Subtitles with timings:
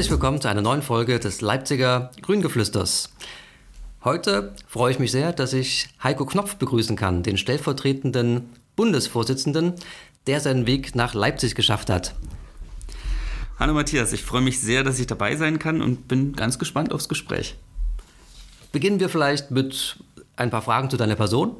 [0.00, 3.10] Herzlich willkommen zu einer neuen Folge des Leipziger Grüngeflüsters.
[4.02, 9.74] Heute freue ich mich sehr, dass ich Heiko Knopf begrüßen kann, den stellvertretenden Bundesvorsitzenden,
[10.26, 12.14] der seinen Weg nach Leipzig geschafft hat.
[13.58, 16.94] Hallo Matthias, ich freue mich sehr, dass ich dabei sein kann und bin ganz gespannt
[16.94, 17.56] aufs Gespräch.
[18.72, 19.98] Beginnen wir vielleicht mit
[20.34, 21.56] ein paar Fragen zu deiner Person.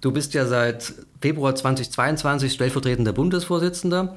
[0.00, 4.16] Du bist ja seit Februar 2022 stellvertretender Bundesvorsitzender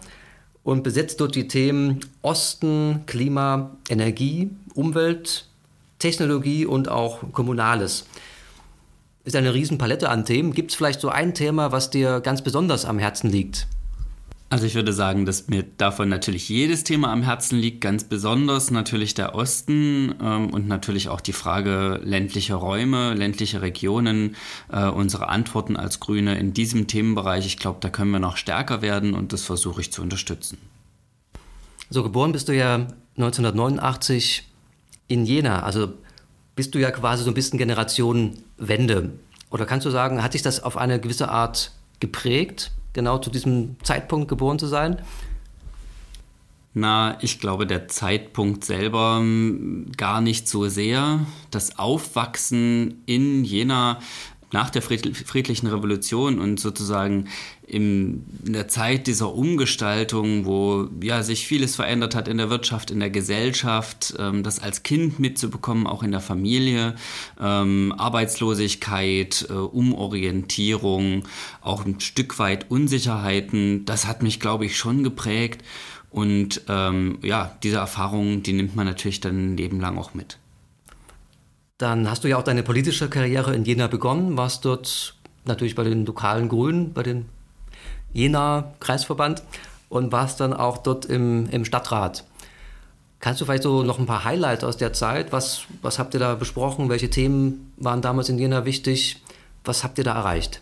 [0.64, 5.46] und besetzt dort die Themen Osten, Klima, Energie, Umwelt,
[6.00, 8.06] Technologie und auch Kommunales.
[9.26, 10.54] Ist eine Riesenpalette an Themen.
[10.54, 13.68] Gibt es vielleicht so ein Thema, was dir ganz besonders am Herzen liegt?
[14.52, 18.72] Also ich würde sagen, dass mir davon natürlich jedes Thema am Herzen liegt, ganz besonders
[18.72, 24.36] natürlich der Osten ähm, und natürlich auch die Frage ländliche Räume, ländliche Regionen,
[24.72, 27.46] äh, unsere Antworten als Grüne in diesem Themenbereich.
[27.46, 30.58] Ich glaube, da können wir noch stärker werden und das versuche ich zu unterstützen.
[31.92, 32.88] So, geboren bist du ja
[33.18, 34.48] 1989
[35.08, 35.94] in Jena, also
[36.56, 39.12] bist du ja quasi so ein bisschen Generationenwende.
[39.52, 42.72] Oder kannst du sagen, hat sich das auf eine gewisse Art geprägt?
[42.94, 45.02] Genau zu diesem Zeitpunkt geboren zu sein?
[46.74, 51.20] Na, ich glaube, der Zeitpunkt selber hm, gar nicht so sehr.
[51.52, 54.00] Das Aufwachsen in Jena
[54.52, 57.28] nach der friedlichen Revolution und sozusagen
[57.68, 63.00] in der Zeit dieser Umgestaltung, wo ja, sich vieles verändert hat in der Wirtschaft, in
[63.00, 66.96] der Gesellschaft, ähm, das als Kind mitzubekommen, auch in der Familie,
[67.40, 71.26] ähm, Arbeitslosigkeit, äh, Umorientierung,
[71.62, 75.64] auch ein Stück weit Unsicherheiten, das hat mich, glaube ich, schon geprägt.
[76.10, 80.40] Und ähm, ja, diese Erfahrungen, die nimmt man natürlich dann ein Leben lang auch mit.
[81.80, 85.86] Dann hast du ja auch deine politische Karriere in Jena begonnen, warst dort natürlich bei
[85.86, 87.30] den lokalen Grünen, bei den
[88.12, 89.44] Jena Kreisverband
[89.88, 92.26] und warst dann auch dort im, im Stadtrat.
[93.22, 95.32] Kannst du vielleicht so noch ein paar Highlights aus der Zeit?
[95.32, 96.90] Was, was habt ihr da besprochen?
[96.90, 99.22] Welche Themen waren damals in Jena wichtig?
[99.64, 100.62] Was habt ihr da erreicht?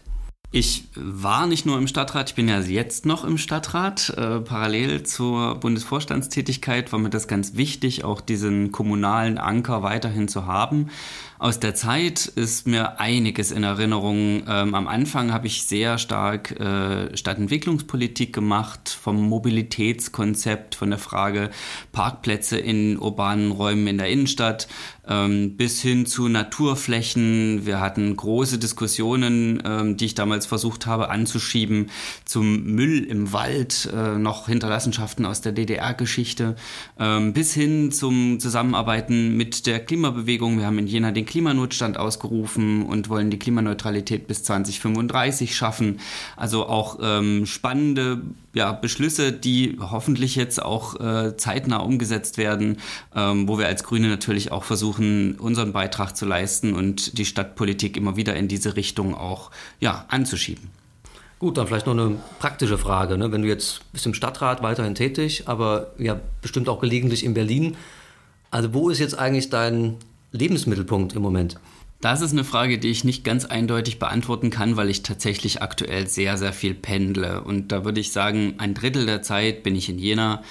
[0.50, 4.10] Ich war nicht nur im Stadtrat, ich bin ja jetzt noch im Stadtrat.
[4.12, 10.46] Äh, parallel zur Bundesvorstandstätigkeit war mir das ganz wichtig, auch diesen kommunalen Anker weiterhin zu
[10.46, 10.90] haben.
[11.40, 14.42] Aus der Zeit ist mir einiges in Erinnerung.
[14.48, 21.52] Ähm, am Anfang habe ich sehr stark äh, Stadtentwicklungspolitik gemacht, vom Mobilitätskonzept, von der Frage
[21.92, 24.68] Parkplätze in urbanen Räumen in der Innenstadt
[25.08, 27.66] ähm, bis hin zu Naturflächen.
[27.66, 31.92] Wir hatten große Diskussionen, ähm, die ich damals versucht habe anzuschieben,
[32.26, 36.56] zum Müll im Wald, äh, noch Hinterlassenschaften aus der DDR-Geschichte,
[37.00, 40.58] ähm, bis hin zum Zusammenarbeiten mit der Klimabewegung.
[40.58, 46.00] Wir haben in Jena den Klimanotstand ausgerufen und wollen die Klimaneutralität bis 2035 schaffen.
[46.36, 48.22] Also auch ähm, spannende
[48.54, 52.78] ja, Beschlüsse, die hoffentlich jetzt auch äh, zeitnah umgesetzt werden,
[53.16, 57.96] ähm, wo wir als Grüne natürlich auch versuchen, unseren Beitrag zu leisten und die Stadtpolitik
[57.96, 60.70] immer wieder in diese Richtung auch ja, anzuschieben.
[61.40, 63.16] Gut, dann vielleicht noch eine praktische Frage.
[63.18, 63.32] Ne?
[63.32, 67.78] Wenn du jetzt bist im Stadtrat weiterhin tätig, aber ja bestimmt auch gelegentlich in Berlin.
[68.50, 69.98] Also wo ist jetzt eigentlich dein
[70.32, 71.60] Lebensmittelpunkt im Moment?
[72.00, 76.08] Das ist eine Frage, die ich nicht ganz eindeutig beantworten kann, weil ich tatsächlich aktuell
[76.08, 77.42] sehr, sehr viel pendle.
[77.42, 80.44] Und da würde ich sagen, ein Drittel der Zeit bin ich in Jena,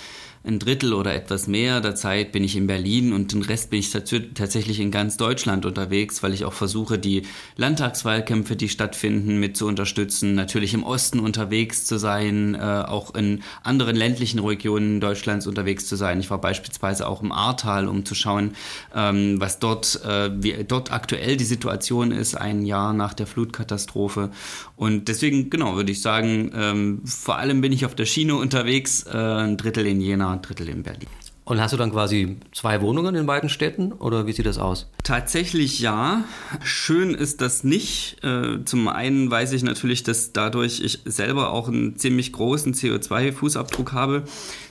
[0.47, 3.81] ein Drittel oder etwas mehr der Zeit bin ich in Berlin und den Rest bin
[3.81, 7.23] ich tatsächlich in ganz Deutschland unterwegs, weil ich auch versuche, die
[7.57, 13.43] Landtagswahlkämpfe, die stattfinden, mit zu unterstützen, natürlich im Osten unterwegs zu sein, äh, auch in
[13.65, 16.21] anderen ländlichen Regionen Deutschlands unterwegs zu sein.
[16.21, 18.53] Ich war beispielsweise auch im Ahrtal, um zu schauen,
[18.95, 24.31] ähm, was dort, äh, wie dort aktuell die Situation ist, ein Jahr nach der Flutkatastrophe.
[24.77, 29.05] Und deswegen, genau, würde ich sagen, ähm, vor allem bin ich auf der Schiene unterwegs,
[29.07, 31.09] äh, ein Drittel in Jena, ein Drittel in Berlin.
[31.45, 34.91] Und hast du dann quasi zwei Wohnungen in beiden Städten oder wie sieht das aus?
[35.05, 36.25] Tatsächlich ja.
[36.65, 38.17] Schön ist das nicht.
[38.25, 43.93] Äh, zum einen weiß ich natürlich, dass dadurch ich selber auch einen ziemlich großen CO2-Fußabdruck
[43.93, 44.25] habe.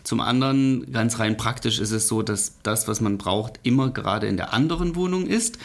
[0.05, 4.27] Zum anderen, ganz rein praktisch ist es so, dass das, was man braucht, immer gerade
[4.27, 5.57] in der anderen Wohnung ist.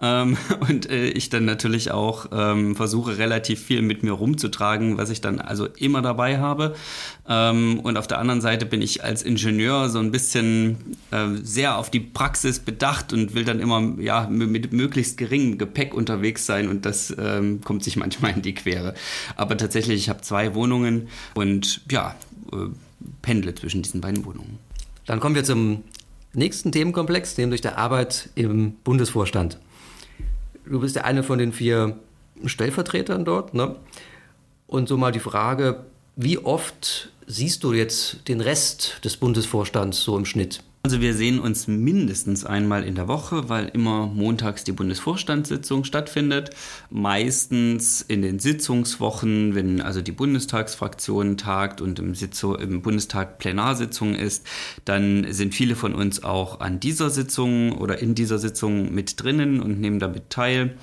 [0.00, 0.36] Ähm,
[0.68, 5.20] und äh, ich dann natürlich auch ähm, versuche, relativ viel mit mir rumzutragen, was ich
[5.20, 6.76] dann also immer dabei habe.
[7.28, 11.76] Ähm, und auf der anderen Seite bin ich als Ingenieur so ein bisschen äh, sehr
[11.76, 16.68] auf die Praxis bedacht und will dann immer ja, mit möglichst geringem Gepäck unterwegs sein
[16.68, 18.94] und das ähm, kommt sich manchmal in die Quere.
[19.34, 22.14] Aber tatsächlich, ich habe zwei Wohnungen und ja,
[22.52, 22.68] äh,
[23.22, 24.58] pendle zwischen diesen beiden Wohnungen.
[25.06, 25.84] Dann kommen wir zum
[26.32, 29.58] nächsten Themenkomplex, nämlich der Arbeit im Bundesvorstand.
[30.64, 31.98] Du bist ja eine von den vier
[32.44, 33.54] Stellvertretern dort.
[33.54, 33.76] Ne?
[34.66, 35.84] Und so mal die Frage,
[36.16, 40.62] wie oft siehst du jetzt den Rest des Bundesvorstands so im Schnitt?
[40.82, 46.50] Also wir sehen uns mindestens einmal in der Woche, weil immer montags die Bundesvorstandssitzung stattfindet.
[46.88, 54.14] Meistens in den Sitzungswochen, wenn also die Bundestagsfraktion tagt und im, Sitzo im Bundestag Plenarsitzung
[54.14, 54.46] ist,
[54.86, 59.60] dann sind viele von uns auch an dieser Sitzung oder in dieser Sitzung mit drinnen
[59.60, 60.78] und nehmen damit teil.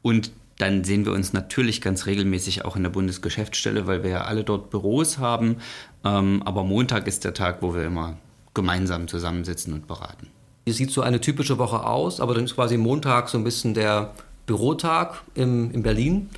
[0.00, 4.20] Und dann sehen wir uns natürlich ganz regelmäßig auch in der Bundesgeschäftsstelle, weil wir ja
[4.22, 5.56] alle dort Büros haben.
[6.04, 8.16] Ähm, aber Montag ist der Tag, wo wir immer
[8.54, 10.28] gemeinsam zusammensitzen und beraten.
[10.64, 12.20] Wie sieht so eine typische Woche aus?
[12.20, 14.12] Aber dann ist quasi Montag so ein bisschen der
[14.46, 16.30] Bürotag im, in Berlin.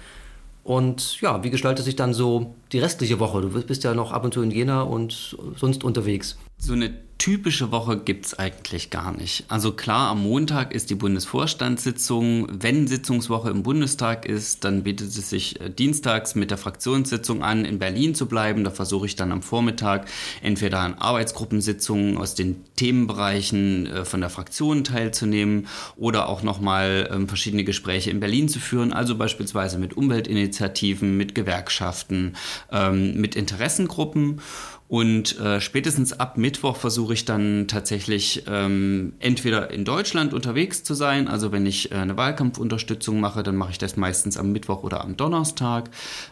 [0.63, 3.43] Und ja, wie gestaltet sich dann so die restliche Woche?
[3.43, 6.39] Du bist ja noch ab und zu in Jena und sonst unterwegs.
[6.65, 9.45] So eine typische Woche gibt es eigentlich gar nicht.
[9.49, 12.49] Also klar, am Montag ist die Bundesvorstandssitzung.
[12.51, 17.67] Wenn Sitzungswoche im Bundestag ist, dann bietet es sich äh, dienstags mit der Fraktionssitzung an,
[17.67, 18.65] in Berlin zu bleiben.
[18.65, 20.07] Da versuche ich dann am Vormittag
[20.43, 27.29] entweder an Arbeitsgruppensitzungen aus den Themenbereichen äh, von der Fraktion teilzunehmen oder auch nochmal ähm,
[27.29, 28.95] verschiedene Gespräche in Berlin zu führen.
[28.95, 32.37] Also beispielsweise mit Umweltinitiativen, mit Gewerkschaften,
[32.73, 34.41] ähm, mit Interessengruppen.
[34.87, 40.93] Und äh, spätestens ab Mittwoch versuche ich dann tatsächlich ähm, entweder in Deutschland unterwegs zu
[40.93, 44.83] sein, also wenn ich äh, eine Wahlkampfunterstützung mache, dann mache ich das meistens am Mittwoch
[44.83, 45.89] oder am Donnerstag.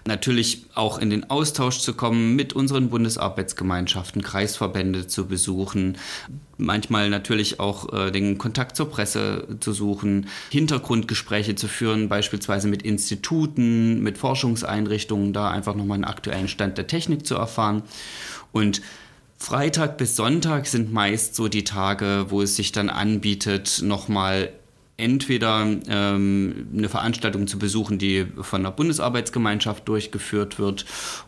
[0.07, 5.97] Natürlich auch in den Austausch zu kommen, mit unseren Bundesarbeitsgemeinschaften, Kreisverbände zu besuchen,
[6.63, 12.83] manchmal natürlich auch äh, den Kontakt zur Presse zu suchen, Hintergrundgespräche zu führen, beispielsweise mit
[12.83, 17.83] Instituten, mit Forschungseinrichtungen, da einfach nochmal einen aktuellen Stand der Technik zu erfahren.
[18.53, 18.83] Und
[19.37, 24.53] Freitag bis Sonntag sind meist so die Tage, wo es sich dann anbietet, nochmal
[25.03, 30.85] entweder ähm, eine Veranstaltung zu besuchen, die von der Bundesarbeitsgemeinschaft durchgeführt wird,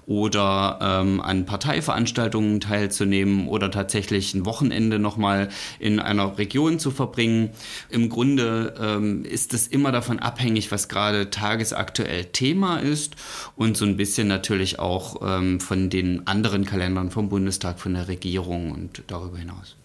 [0.07, 5.49] oder ähm, an Parteiveranstaltungen teilzunehmen oder tatsächlich ein Wochenende nochmal
[5.79, 7.51] in einer Region zu verbringen.
[7.91, 13.17] Im Grunde ähm, ist es immer davon abhängig, was gerade tagesaktuell Thema ist
[13.57, 18.09] und so ein bisschen natürlich auch ähm, von den anderen Kalendern vom Bundestag, von der
[18.09, 19.77] Regierung und darüber hinaus.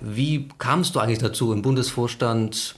[0.00, 2.76] Wie kamst du eigentlich dazu, im Bundesvorstand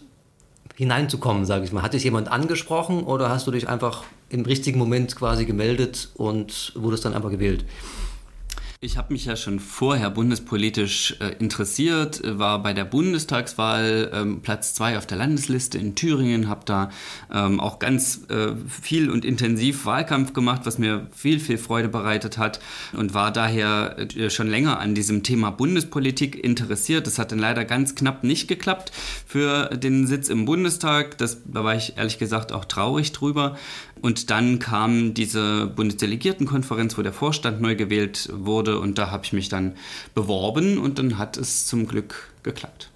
[0.78, 1.82] hineinzukommen, sage ich mal?
[1.82, 6.72] Hat dich jemand angesprochen oder hast du dich einfach im richtigen Moment quasi gemeldet und
[6.76, 7.64] wurdest dann einfach gewählt?
[8.80, 14.72] Ich habe mich ja schon vorher bundespolitisch äh, interessiert, war bei der Bundestagswahl ähm, Platz
[14.72, 16.90] zwei auf der Landesliste in Thüringen, habe da
[17.34, 22.38] ähm, auch ganz äh, viel und intensiv Wahlkampf gemacht, was mir viel, viel Freude bereitet
[22.38, 22.60] hat
[22.92, 27.08] und war daher äh, schon länger an diesem Thema Bundespolitik interessiert.
[27.08, 28.92] Das hat dann leider ganz knapp nicht geklappt
[29.26, 31.19] für den Sitz im Bundestag.
[31.19, 33.58] Das, da war ich ehrlich gesagt auch traurig drüber.
[34.00, 39.32] Und dann kam diese Bundesdelegiertenkonferenz, wo der Vorstand neu gewählt wurde und da habe ich
[39.32, 39.74] mich dann
[40.14, 42.90] beworben und dann hat es zum Glück geklappt.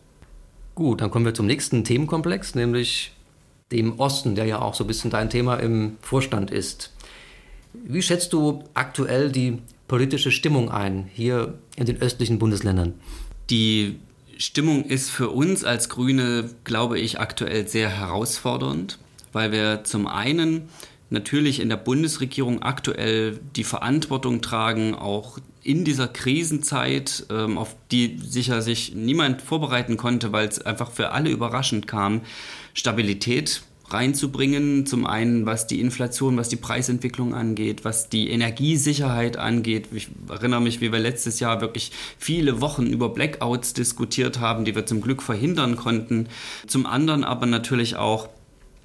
[0.75, 3.13] Gut, dann kommen wir zum nächsten Themenkomplex, nämlich
[3.73, 6.93] dem Osten, der ja auch so ein bisschen dein Thema im Vorstand ist.
[7.73, 9.59] Wie schätzt du aktuell die
[9.89, 12.95] politische Stimmung ein hier in den östlichen Bundesländern?
[13.51, 13.99] Die
[14.39, 18.99] Stimmung ist für uns als Grüne, glaube ich, aktuell sehr herausfordernd,
[19.33, 20.69] weil wir zum einen
[21.13, 28.19] natürlich in der Bundesregierung aktuell die Verantwortung tragen, auch in dieser Krisenzeit, ähm, auf die
[28.19, 32.23] sicher sich niemand vorbereiten konnte, weil es einfach für alle überraschend kam,
[32.75, 34.87] Stabilität reinzubringen.
[34.87, 39.89] Zum einen, was die Inflation, was die Preisentwicklung angeht, was die Energiesicherheit angeht.
[39.93, 44.75] Ich erinnere mich, wie wir letztes Jahr wirklich viele Wochen über Blackouts diskutiert haben, die
[44.75, 46.29] wir zum Glück verhindern konnten.
[46.67, 48.29] Zum anderen aber natürlich auch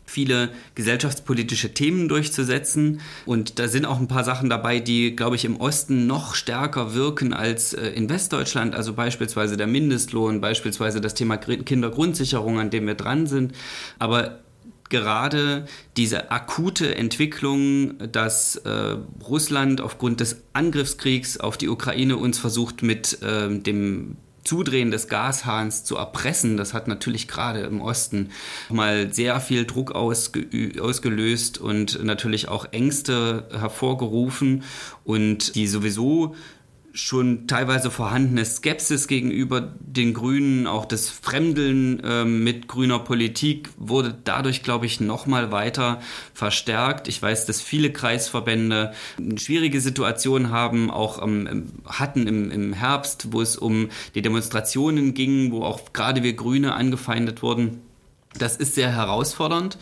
[0.07, 3.01] viele gesellschaftspolitische Themen durchzusetzen.
[3.25, 6.95] Und da sind auch ein paar Sachen dabei, die, glaube ich, im Osten noch stärker
[6.95, 8.73] wirken als äh, in Westdeutschland.
[8.73, 13.53] Also beispielsweise der Mindestlohn, beispielsweise das Thema Kindergrundsicherung, an dem wir dran sind.
[13.99, 14.39] Aber
[14.89, 15.65] gerade
[15.97, 18.97] diese akute Entwicklung, dass äh,
[19.27, 25.83] Russland aufgrund des Angriffskriegs auf die Ukraine uns versucht mit äh, dem Zudrehen des Gashahns
[25.83, 28.31] zu erpressen, das hat natürlich gerade im Osten
[28.69, 30.47] mal sehr viel Druck ausge
[30.79, 34.63] ausgelöst und natürlich auch Ängste hervorgerufen
[35.03, 36.35] und die sowieso
[36.97, 44.17] schon teilweise vorhandene Skepsis gegenüber den Grünen, auch das Fremdeln äh, mit grüner Politik wurde
[44.23, 46.01] dadurch, glaube ich, nochmal weiter
[46.33, 47.07] verstärkt.
[47.07, 53.31] Ich weiß, dass viele Kreisverbände eine schwierige Situation haben, auch ähm, hatten im, im Herbst,
[53.31, 57.81] wo es um die Demonstrationen ging, wo auch gerade wir Grüne angefeindet wurden.
[58.39, 59.77] Das ist sehr herausfordernd.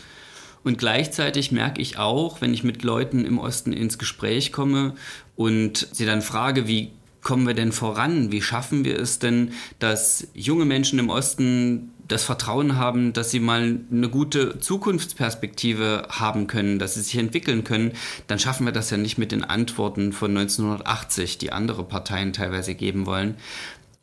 [0.65, 4.95] Und gleichzeitig merke ich auch, wenn ich mit Leuten im Osten ins Gespräch komme
[5.35, 6.91] und sie dann frage, wie
[7.25, 8.31] kommen wir denn voran?
[8.31, 13.39] Wie schaffen wir es denn, dass junge Menschen im Osten das Vertrauen haben, dass sie
[13.39, 17.93] mal eine gute Zukunftsperspektive haben können, dass sie sich entwickeln können,
[18.27, 22.75] dann schaffen wir das ja nicht mit den Antworten von 1980, die andere Parteien teilweise
[22.75, 23.35] geben wollen.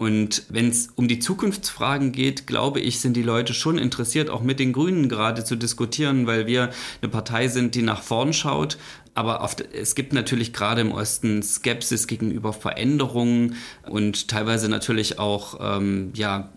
[0.02, 4.42] Und wenn es um die Zukunftsfragen geht, glaube ich, sind die Leute schon interessiert, auch
[4.42, 8.78] mit den Grünen gerade zu diskutieren, weil wir eine Partei sind, die nach vorn schaut.
[9.14, 13.56] Aber oft, es gibt natürlich gerade im Osten Skepsis gegenüber Veränderungen
[13.88, 16.50] und teilweise natürlich auch ähm, ja,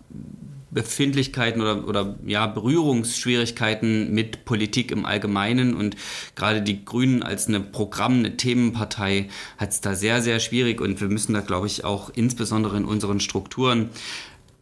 [0.70, 5.74] Befindlichkeiten oder, oder ja, Berührungsschwierigkeiten mit Politik im Allgemeinen.
[5.74, 5.96] Und
[6.34, 10.80] gerade die Grünen als eine Programm-, eine Themenpartei hat es da sehr, sehr schwierig.
[10.80, 13.90] Und wir müssen da, glaube ich, auch insbesondere in unseren Strukturen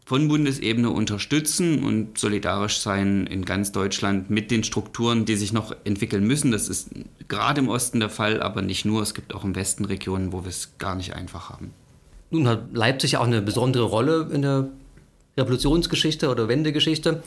[0.04, 5.74] von Bundesebene unterstützen und solidarisch sein in ganz Deutschland mit den Strukturen, die sich noch
[5.84, 6.50] entwickeln müssen.
[6.50, 6.90] Das ist
[7.28, 9.02] gerade im Osten der Fall, aber nicht nur.
[9.02, 11.72] Es gibt auch im Westen Regionen, wo wir es gar nicht einfach haben.
[12.30, 14.68] Nun hat Leipzig auch eine besondere Rolle in der
[15.38, 17.22] Revolutionsgeschichte oder Wendegeschichte.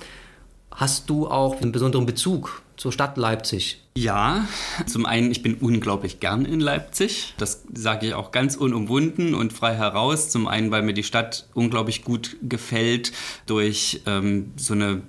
[0.77, 3.81] Hast du auch einen besonderen Bezug zur Stadt Leipzig?
[3.97, 4.47] Ja,
[4.85, 7.33] zum einen, ich bin unglaublich gern in Leipzig.
[7.39, 10.29] Das sage ich auch ganz unumwunden und frei heraus.
[10.29, 13.11] Zum einen, weil mir die Stadt unglaublich gut gefällt
[13.47, 15.01] durch ähm, so eine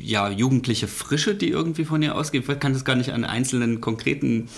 [0.00, 2.48] ja, jugendliche Frische, die irgendwie von ihr ausgeht.
[2.48, 4.48] Ich kann das gar nicht an einzelnen konkreten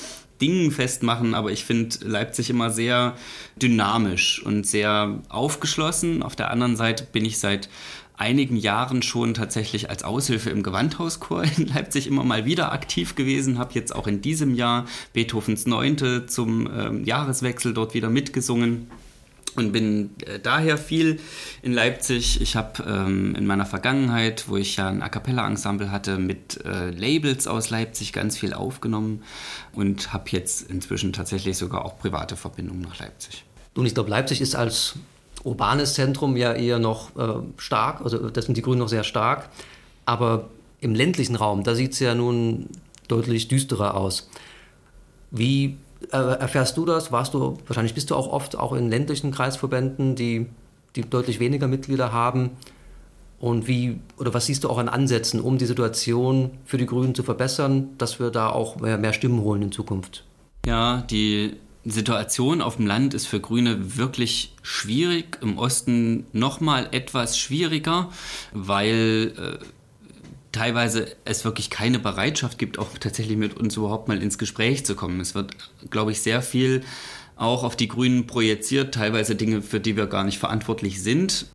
[0.40, 3.14] Dingen festmachen, aber ich finde Leipzig immer sehr
[3.60, 6.22] dynamisch und sehr aufgeschlossen.
[6.22, 7.68] Auf der anderen Seite bin ich seit
[8.16, 13.58] einigen Jahren schon tatsächlich als Aushilfe im Gewandhauschor in Leipzig immer mal wieder aktiv gewesen,
[13.58, 18.90] habe jetzt auch in diesem Jahr Beethovens Neunte zum ähm, Jahreswechsel dort wieder mitgesungen
[19.56, 21.18] und bin äh, daher viel
[21.62, 22.40] in Leipzig.
[22.40, 26.90] Ich habe ähm, in meiner Vergangenheit, wo ich ja ein A cappella-Ensemble hatte, mit äh,
[26.90, 29.22] Labels aus Leipzig ganz viel aufgenommen
[29.72, 33.44] und habe jetzt inzwischen tatsächlich sogar auch private Verbindungen nach Leipzig.
[33.74, 34.94] Nun, ich glaube, Leipzig ist als
[35.46, 39.48] urbanes Zentrum ja eher noch äh, stark, also das sind die Grünen noch sehr stark,
[40.04, 40.48] aber
[40.80, 42.68] im ländlichen Raum, da sieht es ja nun
[43.08, 44.28] deutlich düsterer aus.
[45.30, 45.76] Wie
[46.12, 47.12] äh, erfährst du das?
[47.12, 50.46] Warst du, wahrscheinlich bist du auch oft auch in ländlichen Kreisverbänden, die,
[50.94, 52.50] die deutlich weniger Mitglieder haben.
[53.38, 57.14] Und wie, oder was siehst du auch an Ansätzen, um die Situation für die Grünen
[57.14, 60.24] zu verbessern, dass wir da auch mehr, mehr Stimmen holen in Zukunft?
[60.64, 67.38] Ja, die Situation auf dem Land ist für Grüne wirklich schwierig, im Osten nochmal etwas
[67.38, 68.10] schwieriger,
[68.52, 69.64] weil äh,
[70.52, 74.94] teilweise es wirklich keine Bereitschaft gibt, auch tatsächlich mit uns überhaupt mal ins Gespräch zu
[74.96, 75.20] kommen.
[75.20, 75.52] Es wird,
[75.90, 76.82] glaube ich, sehr viel
[77.36, 81.46] auch auf die Grünen projiziert, teilweise Dinge, für die wir gar nicht verantwortlich sind.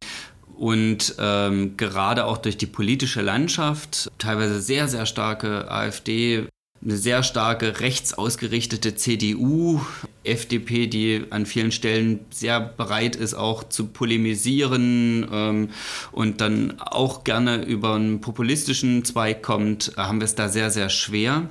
[0.55, 6.45] Und ähm, gerade auch durch die politische Landschaft, teilweise sehr, sehr starke AfD,
[6.83, 9.81] eine sehr starke rechts ausgerichtete CDU,
[10.23, 15.69] FDP, die an vielen Stellen sehr bereit ist, auch zu polemisieren ähm,
[16.11, 20.89] und dann auch gerne über einen populistischen Zweig kommt, haben wir es da sehr, sehr
[20.89, 21.50] schwer.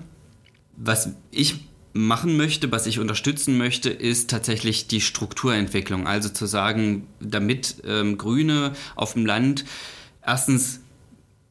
[0.76, 1.56] Was ich
[1.92, 6.06] machen möchte, was ich unterstützen möchte, ist tatsächlich die Strukturentwicklung.
[6.06, 9.64] Also zu sagen, damit ähm, Grüne auf dem Land
[10.25, 10.79] erstens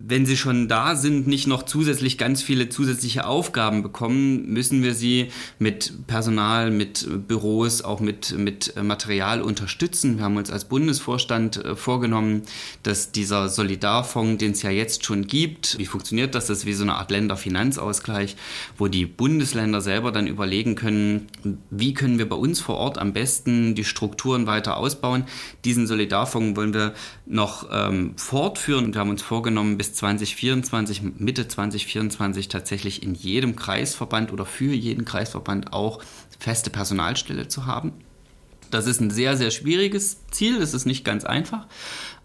[0.02, 4.94] wenn sie schon da sind, nicht noch zusätzlich ganz viele zusätzliche Aufgaben bekommen, müssen wir
[4.94, 5.28] sie
[5.60, 10.18] mit Personal, mit Büros, auch mit, mit Material unterstützen.
[10.18, 12.44] Wir haben uns als Bundesvorstand äh, vorgenommen,
[12.82, 16.48] dass dieser Solidarfonds, den es ja jetzt schon gibt, wie funktioniert das?
[16.48, 18.38] Das ist wie so eine Art Länderfinanzausgleich,
[18.78, 21.28] wo die Bundesländer selber dann überlegen können,
[21.72, 25.26] wie können wir bei uns vor Ort am besten die Strukturen weiter ausbauen.
[25.66, 26.94] Diesen Solidarfonds wollen wir
[27.26, 33.56] noch ähm, fortführen und wir haben uns vorgenommen, bis 2024, Mitte 2024 tatsächlich in jedem
[33.56, 36.02] Kreisverband oder für jeden Kreisverband auch
[36.40, 37.94] feste Personalstelle zu haben.
[38.72, 41.68] Das ist ein sehr, sehr schwieriges Ziel, das ist nicht ganz einfach,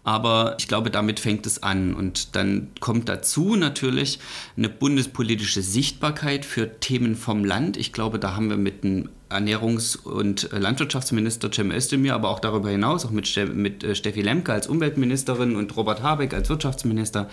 [0.05, 1.95] aber ich glaube, damit fängt es an.
[1.95, 4.19] Und dann kommt dazu natürlich
[4.55, 7.75] eine bundespolitische Sichtbarkeit für Themen vom Land.
[7.75, 12.69] Ich glaube, da haben wir mit einem Ernährungs- und Landwirtschaftsminister Cem Özdemir, aber auch darüber
[12.69, 17.27] hinaus, auch mit, mit äh, Steffi Lemke als Umweltministerin und Robert Habeck als Wirtschaftsminister,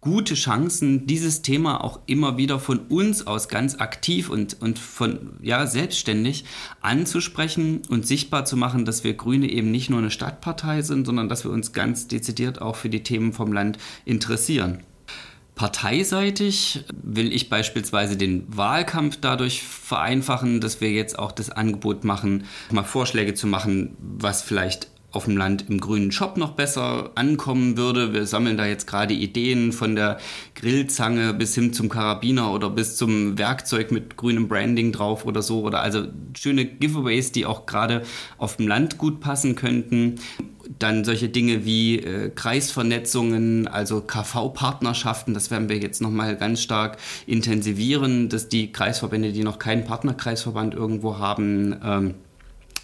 [0.00, 5.34] gute Chancen, dieses Thema auch immer wieder von uns aus ganz aktiv und, und von,
[5.42, 6.44] ja, selbstständig
[6.80, 11.28] anzusprechen und sichtbar zu machen, dass wir Grüne eben nicht nur eine Stadtpartei sind, sondern
[11.28, 14.80] dass wir uns ganz dezidiert auch für die Themen vom Land interessieren.
[15.56, 22.44] Parteiseitig will ich beispielsweise den Wahlkampf dadurch vereinfachen, dass wir jetzt auch das Angebot machen,
[22.70, 27.78] mal Vorschläge zu machen, was vielleicht auf dem Land im grünen Shop noch besser ankommen
[27.78, 28.12] würde.
[28.12, 30.18] Wir sammeln da jetzt gerade Ideen von der
[30.54, 35.62] Grillzange bis hin zum Karabiner oder bis zum Werkzeug mit grünem Branding drauf oder so.
[35.62, 36.04] Oder also
[36.36, 38.02] schöne Giveaways, die auch gerade
[38.36, 40.16] auf dem Land gut passen könnten.
[40.78, 46.98] Dann solche Dinge wie äh, Kreisvernetzungen, also KV-Partnerschaften, das werden wir jetzt nochmal ganz stark
[47.26, 52.14] intensivieren, dass die Kreisverbände, die noch keinen Partnerkreisverband irgendwo haben, ähm,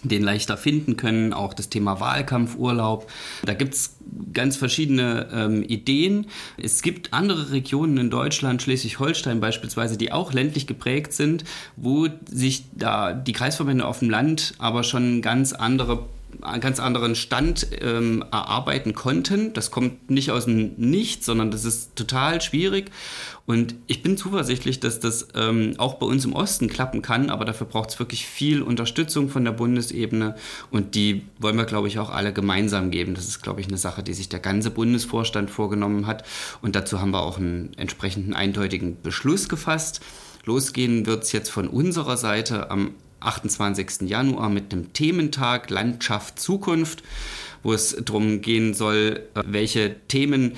[0.03, 3.09] den leichter finden können, auch das Thema Wahlkampfurlaub.
[3.45, 3.95] Da gibt es
[4.33, 6.27] ganz verschiedene ähm, Ideen.
[6.57, 11.43] Es gibt andere Regionen in Deutschland, Schleswig-Holstein beispielsweise, die auch ländlich geprägt sind,
[11.75, 16.05] wo sich da die Kreisverbände auf dem Land aber schon ganz andere
[16.41, 19.53] einen ganz anderen Stand ähm, erarbeiten konnten.
[19.53, 22.91] Das kommt nicht aus dem Nichts, sondern das ist total schwierig.
[23.45, 27.43] Und ich bin zuversichtlich, dass das ähm, auch bei uns im Osten klappen kann, aber
[27.43, 30.35] dafür braucht es wirklich viel Unterstützung von der Bundesebene
[30.71, 33.15] und die wollen wir, glaube ich, auch alle gemeinsam geben.
[33.15, 36.23] Das ist, glaube ich, eine Sache, die sich der ganze Bundesvorstand vorgenommen hat
[36.61, 39.99] und dazu haben wir auch einen entsprechenden eindeutigen Beschluss gefasst.
[40.45, 42.91] Losgehen wird es jetzt von unserer Seite am
[43.25, 44.09] 28.
[44.09, 47.03] Januar mit dem Thementag Landschaft Zukunft,
[47.63, 50.53] wo es darum gehen soll, äh, welche Themen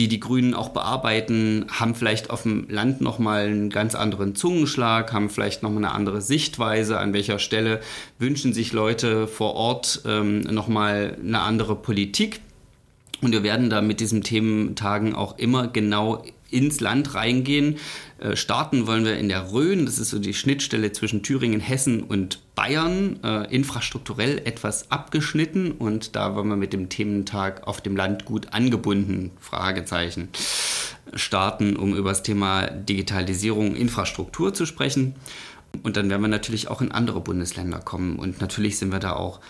[0.00, 5.12] die die Grünen auch bearbeiten, haben vielleicht auf dem Land nochmal einen ganz anderen Zungenschlag,
[5.12, 7.80] haben vielleicht nochmal eine andere Sichtweise, an welcher Stelle
[8.18, 12.40] wünschen sich Leute vor Ort ähm, nochmal eine andere Politik.
[13.20, 17.76] Und wir werden da mit diesen Thementagen auch immer genau ins Land reingehen.
[18.18, 22.02] Äh, starten wollen wir in der Rhön, das ist so die Schnittstelle zwischen Thüringen, Hessen
[22.02, 27.96] und Bayern, äh, infrastrukturell etwas abgeschnitten und da wollen wir mit dem Thementag auf dem
[27.96, 30.28] Land gut angebunden, Fragezeichen,
[31.14, 35.14] starten, um über das Thema Digitalisierung, Infrastruktur zu sprechen.
[35.82, 39.12] Und dann werden wir natürlich auch in andere Bundesländer kommen und natürlich sind wir da
[39.12, 39.40] auch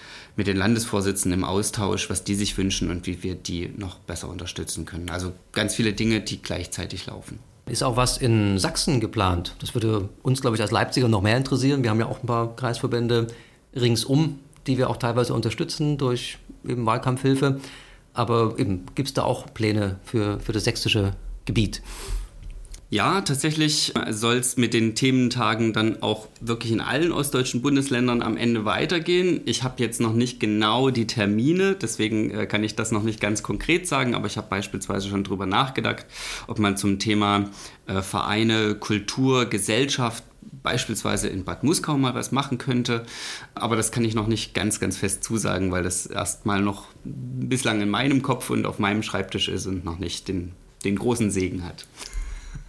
[0.41, 4.27] mit den Landesvorsitzenden im Austausch, was die sich wünschen und wie wir die noch besser
[4.31, 5.11] unterstützen können.
[5.11, 7.41] Also ganz viele Dinge, die gleichzeitig laufen.
[7.67, 9.55] Ist auch was in Sachsen geplant?
[9.59, 11.83] Das würde uns, glaube ich, als Leipziger noch mehr interessieren.
[11.83, 13.27] Wir haben ja auch ein paar Kreisverbände
[13.77, 17.61] ringsum, die wir auch teilweise unterstützen durch eben Wahlkampfhilfe.
[18.15, 21.13] Aber gibt es da auch Pläne für, für das sächsische
[21.45, 21.83] Gebiet?
[22.93, 28.37] Ja, tatsächlich soll es mit den Thementagen dann auch wirklich in allen ostdeutschen Bundesländern am
[28.37, 29.43] Ende weitergehen.
[29.45, 33.21] Ich habe jetzt noch nicht genau die Termine, deswegen äh, kann ich das noch nicht
[33.21, 36.05] ganz konkret sagen, aber ich habe beispielsweise schon darüber nachgedacht,
[36.49, 37.49] ob man zum Thema
[37.87, 40.25] äh, Vereine, Kultur, Gesellschaft
[40.65, 43.07] beispielsweise in Bad Muskau mal was machen könnte.
[43.55, 47.83] Aber das kann ich noch nicht ganz, ganz fest zusagen, weil das erstmal noch bislang
[47.83, 51.65] in meinem Kopf und auf meinem Schreibtisch ist und noch nicht den, den großen Segen
[51.65, 51.87] hat.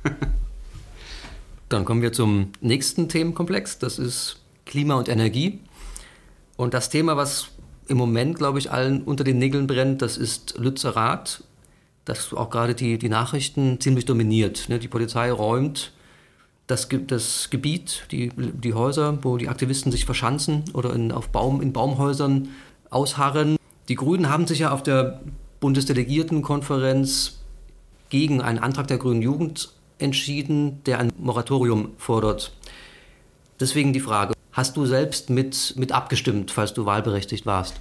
[1.70, 5.60] Dann kommen wir zum nächsten Themenkomplex, das ist Klima und Energie.
[6.58, 7.50] Und das Thema, was
[7.88, 11.44] im Moment, glaube ich, allen unter den Nägeln brennt, das ist Lützerath,
[12.06, 14.70] das auch gerade die, die Nachrichten ziemlich dominiert.
[14.70, 14.80] Ne?
[14.80, 15.94] Die Polizei räumt
[16.68, 21.62] das, das Gebiet, die, die Häuser, wo die Aktivisten sich verschanzen oder in, auf Baum,
[21.62, 22.50] in Baumhäusern
[22.90, 23.58] ausharren.
[23.90, 25.22] Die Grünen haben sich ja auf der
[25.60, 27.40] Bundesdelegiertenkonferenz
[28.10, 32.54] gegen einen Antrag der Grünen Jugend entschieden, der ein Moratorium fordert.
[33.60, 37.80] Deswegen die Frage, hast du selbst mit, mit abgestimmt, falls du wahlberechtigt warst?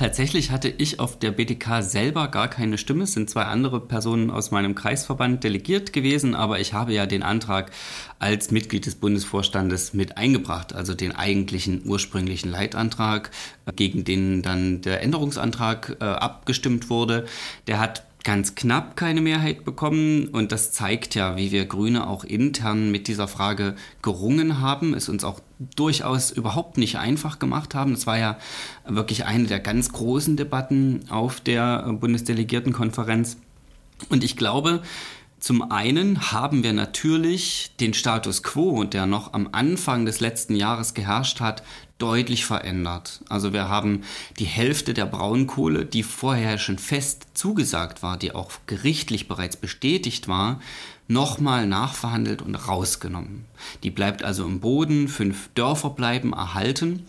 [0.00, 3.04] Tatsächlich hatte ich auf der BTK selber gar keine Stimme.
[3.04, 7.22] Es sind zwei andere Personen aus meinem Kreisverband delegiert gewesen, aber ich habe ja den
[7.22, 7.70] Antrag
[8.18, 13.30] als Mitglied des Bundesvorstandes mit eingebracht, also den eigentlichen ursprünglichen Leitantrag,
[13.76, 17.26] gegen den dann der Änderungsantrag äh, abgestimmt wurde.
[17.66, 22.24] Der hat ganz knapp keine Mehrheit bekommen und das zeigt ja, wie wir Grüne auch
[22.24, 25.40] intern mit dieser Frage gerungen haben, es uns auch
[25.76, 27.92] durchaus überhaupt nicht einfach gemacht haben.
[27.92, 28.38] Es war ja
[28.86, 33.38] wirklich eine der ganz großen Debatten auf der Bundesdelegiertenkonferenz
[34.08, 34.82] und ich glaube,
[35.40, 40.92] zum einen haben wir natürlich den Status quo, der noch am Anfang des letzten Jahres
[40.92, 41.62] geherrscht hat,
[41.96, 43.22] deutlich verändert.
[43.28, 44.02] Also wir haben
[44.38, 50.28] die Hälfte der Braunkohle, die vorher schon fest zugesagt war, die auch gerichtlich bereits bestätigt
[50.28, 50.60] war,
[51.08, 53.46] nochmal nachverhandelt und rausgenommen.
[53.82, 57.06] Die bleibt also im Boden, fünf Dörfer bleiben erhalten.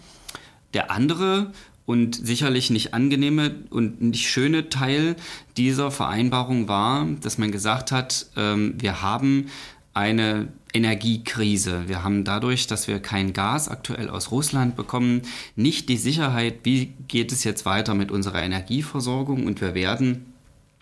[0.73, 1.51] Der andere
[1.91, 5.17] und sicherlich nicht angenehme und nicht schöne Teil
[5.57, 9.47] dieser Vereinbarung war, dass man gesagt hat, ähm, wir haben
[9.93, 11.89] eine Energiekrise.
[11.89, 15.23] Wir haben dadurch, dass wir kein Gas aktuell aus Russland bekommen,
[15.57, 20.30] nicht die Sicherheit, wie geht es jetzt weiter mit unserer Energieversorgung und wir werden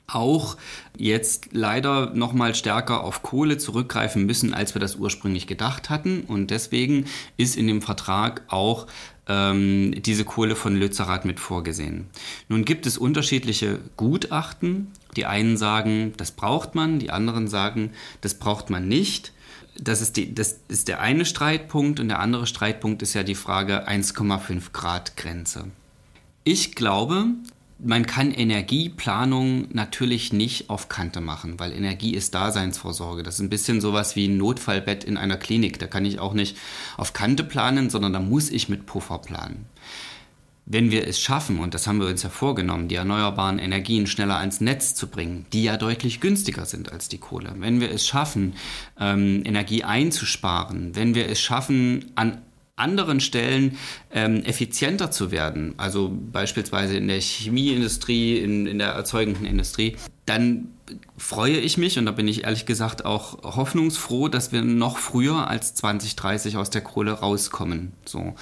[0.10, 0.58] auch
[0.98, 6.22] jetzt leider noch mal stärker auf Kohle zurückgreifen müssen, als wir das ursprünglich gedacht hatten.
[6.22, 7.06] Und deswegen
[7.38, 8.88] ist in dem Vertrag auch
[9.28, 12.08] ähm, diese Kohle von Lützerath mit vorgesehen.
[12.50, 14.92] Nun gibt es unterschiedliche Gutachten.
[15.16, 17.92] Die einen sagen, das braucht man, die anderen sagen,
[18.22, 19.32] das braucht man nicht.
[19.78, 23.36] Das ist, die, das ist der eine Streitpunkt und der andere Streitpunkt ist ja die
[23.36, 25.66] Frage 1,5 Grad Grenze.
[26.44, 27.28] Ich glaube,
[27.82, 33.24] man kann Energieplanung natürlich nicht auf Kante machen, weil Energie ist Daseinsvorsorge.
[33.24, 35.80] Das ist ein bisschen sowas wie ein Notfallbett in einer Klinik.
[35.80, 36.58] Da kann ich auch nicht
[36.98, 39.66] auf Kante planen, sondern da muss ich mit Puffer planen.
[40.66, 44.38] Wenn wir es schaffen, und das haben wir uns ja vorgenommen, die erneuerbaren Energien schneller
[44.38, 48.06] ans Netz zu bringen, die ja deutlich günstiger sind als die Kohle, wenn wir es
[48.06, 48.54] schaffen,
[49.00, 52.42] ähm, Energie einzusparen, wenn wir es schaffen, an
[52.80, 53.78] anderen Stellen
[54.12, 60.70] ähm, effizienter zu werden, also beispielsweise in der Chemieindustrie, in, in der erzeugenden Industrie, dann
[61.18, 65.48] freue ich mich und da bin ich ehrlich gesagt auch hoffnungsfroh, dass wir noch früher
[65.48, 67.94] als 2030 aus der Kohle rauskommen.
[68.06, 68.36] So.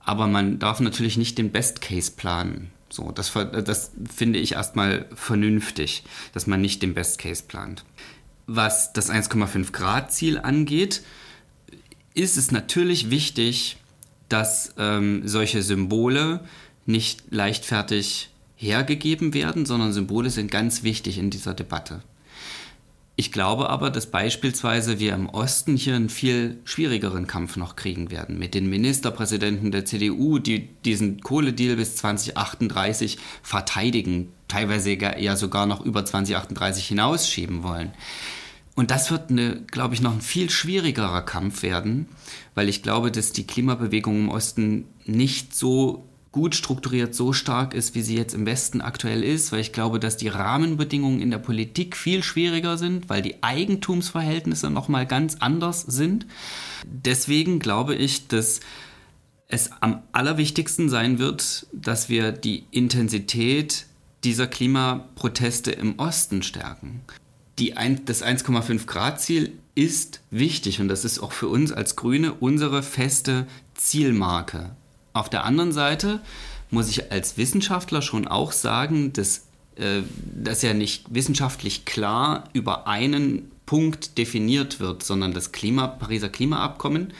[0.00, 2.70] Aber man darf natürlich nicht den Best Case planen.
[2.88, 6.02] So, das, das finde ich erstmal vernünftig,
[6.32, 7.84] dass man nicht den Best Case plant.
[8.46, 11.02] Was das 1,5 Grad Ziel angeht,
[12.14, 13.76] ist es natürlich wichtig,
[14.28, 16.40] dass ähm, solche Symbole
[16.86, 22.02] nicht leichtfertig hergegeben werden, sondern Symbole sind ganz wichtig in dieser Debatte.
[23.16, 28.10] Ich glaube aber, dass beispielsweise wir im Osten hier einen viel schwierigeren Kampf noch kriegen
[28.10, 35.66] werden mit den Ministerpräsidenten der CDU, die diesen Kohledeal bis 2038 verteidigen, teilweise eher sogar
[35.66, 37.92] noch über 2038 hinausschieben wollen.
[38.74, 42.08] Und das wird, eine, glaube ich, noch ein viel schwierigerer Kampf werden,
[42.54, 47.94] weil ich glaube, dass die Klimabewegung im Osten nicht so gut strukturiert, so stark ist,
[47.96, 51.38] wie sie jetzt im Westen aktuell ist, weil ich glaube, dass die Rahmenbedingungen in der
[51.38, 56.26] Politik viel schwieriger sind, weil die Eigentumsverhältnisse nochmal ganz anders sind.
[56.86, 58.60] Deswegen glaube ich, dass
[59.48, 63.86] es am allerwichtigsten sein wird, dass wir die Intensität
[64.22, 67.00] dieser Klimaproteste im Osten stärken
[67.60, 71.94] die ein, das 1,5 Grad Ziel ist wichtig und das ist auch für uns als
[71.94, 74.74] Grüne unsere feste Zielmarke.
[75.12, 76.20] Auf der anderen Seite
[76.70, 79.46] muss ich als Wissenschaftler schon auch sagen, dass
[79.76, 80.02] äh,
[80.34, 87.12] das ja nicht wissenschaftlich klar über einen Punkt definiert wird, sondern das Klima, Pariser Klimaabkommen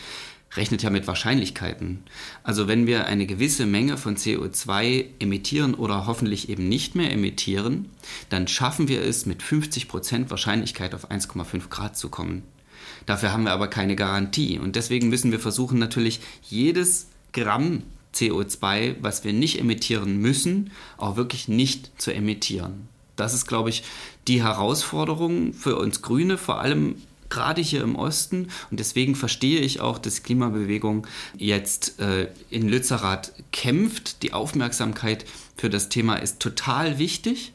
[0.57, 2.03] rechnet ja mit Wahrscheinlichkeiten.
[2.43, 7.89] Also wenn wir eine gewisse Menge von CO2 emittieren oder hoffentlich eben nicht mehr emittieren,
[8.29, 12.43] dann schaffen wir es mit 50% Wahrscheinlichkeit auf 1,5 Grad zu kommen.
[13.07, 17.83] Dafür haben wir aber keine Garantie und deswegen müssen wir versuchen natürlich jedes Gramm
[18.15, 22.89] CO2, was wir nicht emittieren müssen, auch wirklich nicht zu emittieren.
[23.17, 23.85] Das ist, glaube ich,
[24.27, 26.97] die Herausforderung für uns Grüne, vor allem
[27.31, 28.49] gerade hier im Osten.
[28.71, 34.23] Und deswegen verstehe ich auch, dass Klimabewegung jetzt äh, in Lützerath kämpft.
[34.23, 35.25] Die Aufmerksamkeit
[35.57, 37.53] für das Thema ist total wichtig.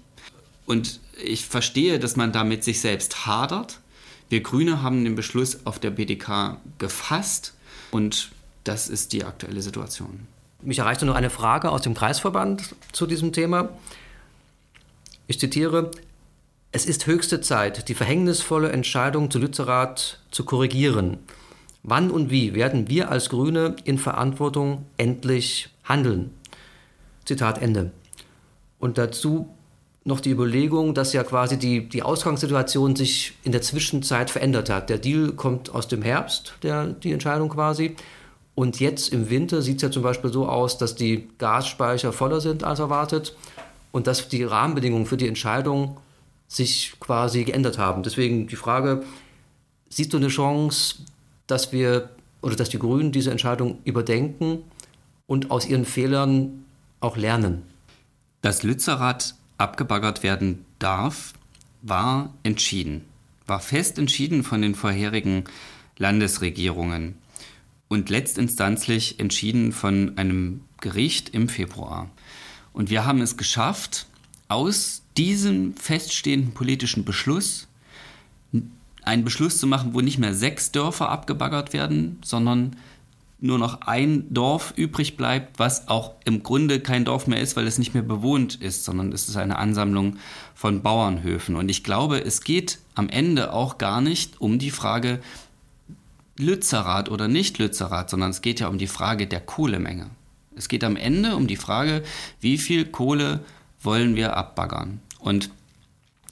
[0.65, 3.79] Und ich verstehe, dass man damit sich selbst hadert.
[4.29, 7.53] Wir Grüne haben den Beschluss auf der BDK gefasst
[7.91, 8.31] und
[8.63, 10.27] das ist die aktuelle Situation.
[10.63, 13.69] Mich erreichte noch eine Frage aus dem Kreisverband zu diesem Thema.
[15.27, 15.91] Ich zitiere,
[16.75, 21.19] es ist höchste Zeit, die verhängnisvolle Entscheidung zu Lützerath zu korrigieren.
[21.83, 26.31] Wann und wie werden wir als Grüne in Verantwortung endlich handeln?
[27.23, 27.91] Zitat Ende.
[28.77, 29.47] Und dazu
[30.03, 34.89] noch die Überlegung, dass ja quasi die, die Ausgangssituation sich in der Zwischenzeit verändert hat.
[34.89, 37.95] Der Deal kommt aus dem Herbst, der, die Entscheidung quasi.
[38.53, 42.41] Und jetzt im Winter sieht es ja zum Beispiel so aus, dass die Gasspeicher voller
[42.41, 43.33] sind als erwartet
[43.93, 46.01] und dass die Rahmenbedingungen für die Entscheidung
[46.55, 48.03] sich quasi geändert haben.
[48.03, 49.03] Deswegen die Frage,
[49.89, 50.97] siehst du eine Chance,
[51.47, 52.09] dass wir
[52.41, 54.59] oder dass die Grünen diese Entscheidung überdenken
[55.27, 56.65] und aus ihren Fehlern
[56.99, 57.63] auch lernen?
[58.41, 61.33] Dass Lützerath abgebaggert werden darf,
[61.81, 63.05] war entschieden,
[63.47, 65.45] war fest entschieden von den vorherigen
[65.97, 67.15] Landesregierungen
[67.87, 72.09] und letztinstanzlich entschieden von einem Gericht im Februar.
[72.73, 74.07] Und wir haben es geschafft,
[74.47, 77.67] aus diesem feststehenden politischen Beschluss
[79.03, 82.75] einen Beschluss zu machen, wo nicht mehr sechs Dörfer abgebaggert werden, sondern
[83.39, 87.67] nur noch ein Dorf übrig bleibt, was auch im Grunde kein Dorf mehr ist, weil
[87.67, 90.17] es nicht mehr bewohnt ist, sondern es ist eine Ansammlung
[90.55, 91.55] von Bauernhöfen.
[91.55, 95.19] Und ich glaube, es geht am Ende auch gar nicht um die Frage
[96.37, 100.09] Lützerath oder nicht Lützerath, sondern es geht ja um die Frage der Kohlemenge.
[100.55, 102.03] Es geht am Ende um die Frage,
[102.41, 103.41] wie viel Kohle
[103.81, 105.01] wollen wir abbaggern.
[105.25, 105.49] Und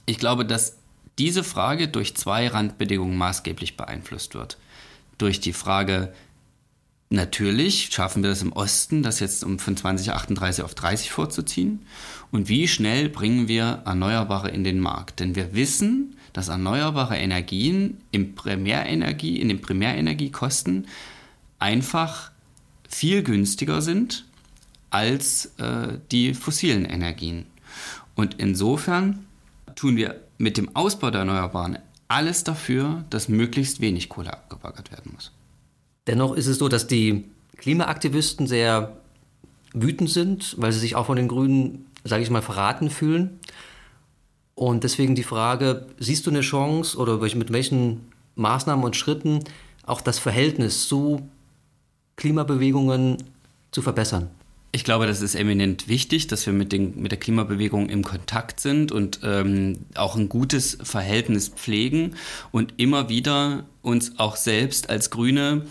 [0.05, 0.77] Ich glaube, dass
[1.17, 4.57] diese Frage durch zwei Randbedingungen maßgeblich beeinflusst wird.
[5.17, 6.13] Durch die Frage,
[7.09, 11.85] natürlich schaffen wir das im Osten, das jetzt um von 2038 auf 30 vorzuziehen.
[12.31, 15.21] Und wie schnell bringen wir Erneuerbare in den Markt?
[15.21, 20.87] Denn wir wissen, dass erneuerbare Energien im Primärenergie, in den Primärenergiekosten
[21.59, 22.31] einfach
[22.89, 24.25] viel günstiger sind
[24.89, 27.45] als äh, die fossilen Energien.
[28.15, 29.25] Und insofern
[29.75, 35.13] tun wir mit dem Ausbau der Erneuerbaren alles dafür, dass möglichst wenig Kohle abgebaggert werden
[35.13, 35.31] muss.
[36.07, 37.25] Dennoch ist es so, dass die
[37.57, 38.97] Klimaaktivisten sehr
[39.73, 43.39] wütend sind, weil sie sich auch von den Grünen, sage ich mal, verraten fühlen.
[44.55, 49.39] Und deswegen die Frage, siehst du eine Chance oder mit welchen Maßnahmen und Schritten
[49.85, 51.27] auch das Verhältnis zu
[52.17, 53.17] Klimabewegungen
[53.71, 54.29] zu verbessern?
[54.75, 58.59] Ich glaube, das ist eminent wichtig, dass wir mit, den, mit der Klimabewegung im Kontakt
[58.59, 62.15] sind und ähm, auch ein gutes Verhältnis pflegen
[62.51, 65.67] und immer wieder uns auch selbst als Grüne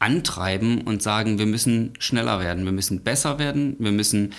[0.00, 4.34] antreiben und sagen, wir müssen schneller werden, wir müssen besser werden, wir müssen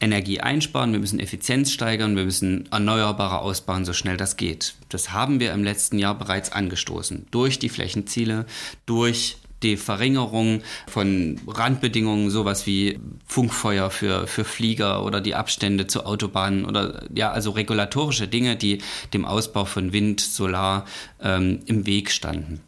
[0.00, 4.74] Energie einsparen, wir müssen Effizienz steigern, wir müssen Erneuerbare ausbauen, so schnell das geht.
[4.88, 7.26] Das haben wir im letzten Jahr bereits angestoßen.
[7.30, 8.46] Durch die Flächenziele,
[8.86, 16.06] durch die Verringerung von Randbedingungen, sowas wie Funkfeuer für, für Flieger oder die Abstände zu
[16.06, 18.78] Autobahnen oder ja, also regulatorische Dinge, die
[19.12, 20.84] dem Ausbau von Wind, Solar
[21.20, 22.60] ähm, im Weg standen.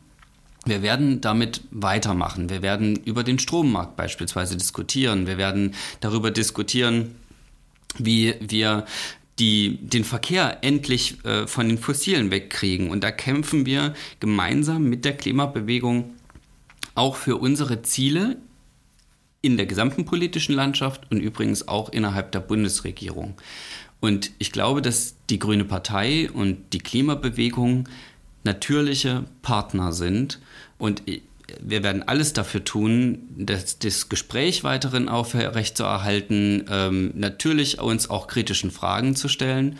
[0.64, 2.50] Wir werden damit weitermachen.
[2.50, 5.28] Wir werden über den Strommarkt beispielsweise diskutieren.
[5.28, 7.14] Wir werden darüber diskutieren,
[7.98, 8.84] wie wir
[9.38, 12.90] die, den Verkehr endlich äh, von den Fossilen wegkriegen.
[12.90, 16.14] Und da kämpfen wir gemeinsam mit der Klimabewegung
[16.96, 18.36] auch für unsere Ziele
[19.42, 23.34] in der gesamten politischen Landschaft und übrigens auch innerhalb der Bundesregierung.
[24.00, 27.88] Und ich glaube, dass die Grüne Partei und die Klimabewegung
[28.44, 30.40] natürliche Partner sind.
[30.78, 31.02] Und
[31.62, 38.70] wir werden alles dafür tun, das, das Gespräch weiterhin aufrechtzuerhalten, ähm, natürlich uns auch kritischen
[38.70, 39.78] Fragen zu stellen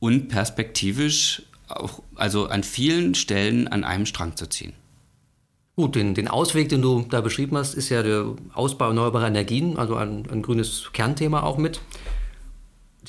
[0.00, 4.72] und perspektivisch auch, also an vielen Stellen an einem Strang zu ziehen.
[5.76, 9.76] Gut, den, den Ausweg, den du da beschrieben hast, ist ja der Ausbau erneuerbarer Energien,
[9.76, 11.80] also ein, ein grünes Kernthema auch mit.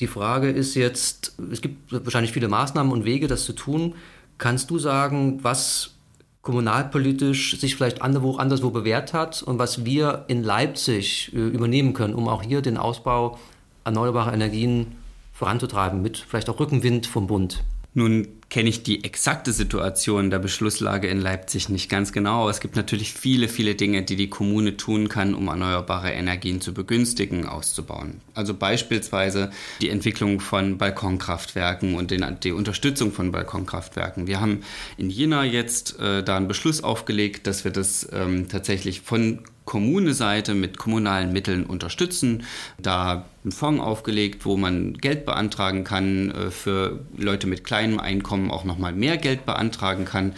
[0.00, 3.94] Die Frage ist jetzt, es gibt wahrscheinlich viele Maßnahmen und Wege, das zu tun.
[4.38, 5.94] Kannst du sagen, was
[6.42, 12.14] kommunalpolitisch sich vielleicht anderswo, anderswo bewährt hat und was wir in Leipzig äh, übernehmen können,
[12.14, 13.38] um auch hier den Ausbau
[13.84, 14.96] erneuerbarer Energien
[15.32, 17.62] voranzutreiben, mit vielleicht auch Rückenwind vom Bund?
[17.94, 22.48] Nun kenne ich die exakte Situation der Beschlusslage in Leipzig nicht ganz genau.
[22.48, 26.72] Es gibt natürlich viele, viele Dinge, die die Kommune tun kann, um erneuerbare Energien zu
[26.72, 28.22] begünstigen, auszubauen.
[28.32, 29.50] Also beispielsweise
[29.82, 34.26] die Entwicklung von Balkonkraftwerken und den, die Unterstützung von Balkonkraftwerken.
[34.26, 34.62] Wir haben
[34.96, 40.54] in Jena jetzt äh, da einen Beschluss aufgelegt, dass wir das ähm, tatsächlich von Kommune-Seite
[40.54, 42.44] mit kommunalen Mitteln unterstützen.
[42.80, 48.50] Da einen Fonds aufgelegt, wo man Geld beantragen kann, äh, für Leute mit kleinem Einkommen
[48.50, 50.32] auch nochmal mehr Geld beantragen kann,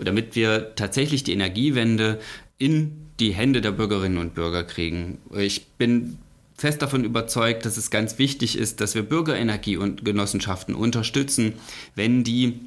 [0.00, 2.20] damit wir tatsächlich die Energiewende
[2.58, 5.18] in die Hände der Bürgerinnen und Bürger kriegen.
[5.36, 6.18] Ich bin
[6.56, 11.54] fest davon überzeugt, dass es ganz wichtig ist, dass wir Bürgerenergie und Genossenschaften unterstützen,
[11.94, 12.60] wenn die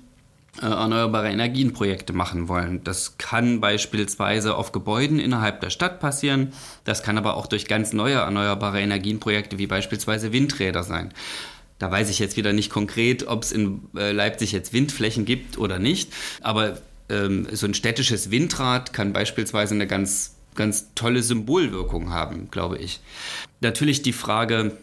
[0.61, 2.83] erneuerbare Energienprojekte machen wollen.
[2.83, 6.53] Das kann beispielsweise auf Gebäuden innerhalb der Stadt passieren.
[6.83, 11.13] Das kann aber auch durch ganz neue erneuerbare Energienprojekte wie beispielsweise Windräder sein.
[11.79, 15.57] Da weiß ich jetzt wieder nicht konkret, ob es in äh, Leipzig jetzt Windflächen gibt
[15.57, 16.11] oder nicht.
[16.41, 22.79] Aber ähm, so ein städtisches Windrad kann beispielsweise eine ganz, ganz tolle Symbolwirkung haben, glaube
[22.79, 22.99] ich.
[23.61, 24.75] Natürlich die Frage,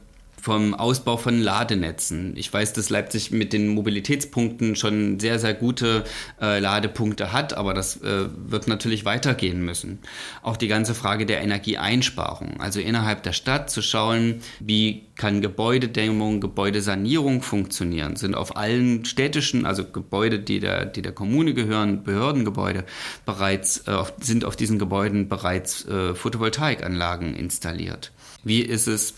[0.45, 2.35] vom Ausbau von Ladenetzen.
[2.37, 6.05] Ich weiß, dass Leipzig mit den Mobilitätspunkten schon sehr, sehr gute
[6.39, 10.01] äh, Ladepunkte hat, aber das äh, wird natürlich weitergehen müssen.
[10.43, 16.43] Auch die ganze Frage der Energieeinsparung, also innerhalb der Stadt zu schauen, wie kann Gebäudedämmung,
[16.43, 22.85] Gebäudesanierung funktionieren, sind auf allen städtischen, also Gebäude, die der, die der Kommune gehören, Behördengebäude,
[23.25, 28.13] bereits, äh, sind auf diesen Gebäuden bereits äh, Photovoltaikanlagen installiert.
[28.43, 29.15] Wie ist es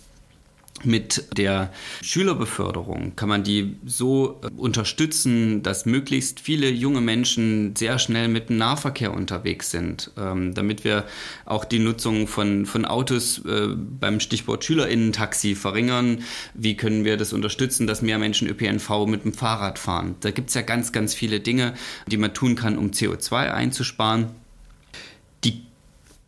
[0.87, 1.73] mit der
[2.03, 8.49] Schülerbeförderung kann man die so äh, unterstützen, dass möglichst viele junge Menschen sehr schnell mit
[8.49, 11.05] dem Nahverkehr unterwegs sind, ähm, damit wir
[11.45, 16.23] auch die Nutzung von, von Autos äh, beim Stichwort Schülerinnentaxi verringern.
[16.55, 20.15] Wie können wir das unterstützen, dass mehr Menschen ÖPNV mit dem Fahrrad fahren?
[20.21, 21.75] Da gibt es ja ganz, ganz viele Dinge,
[22.07, 24.46] die man tun kann, um CO2 einzusparen.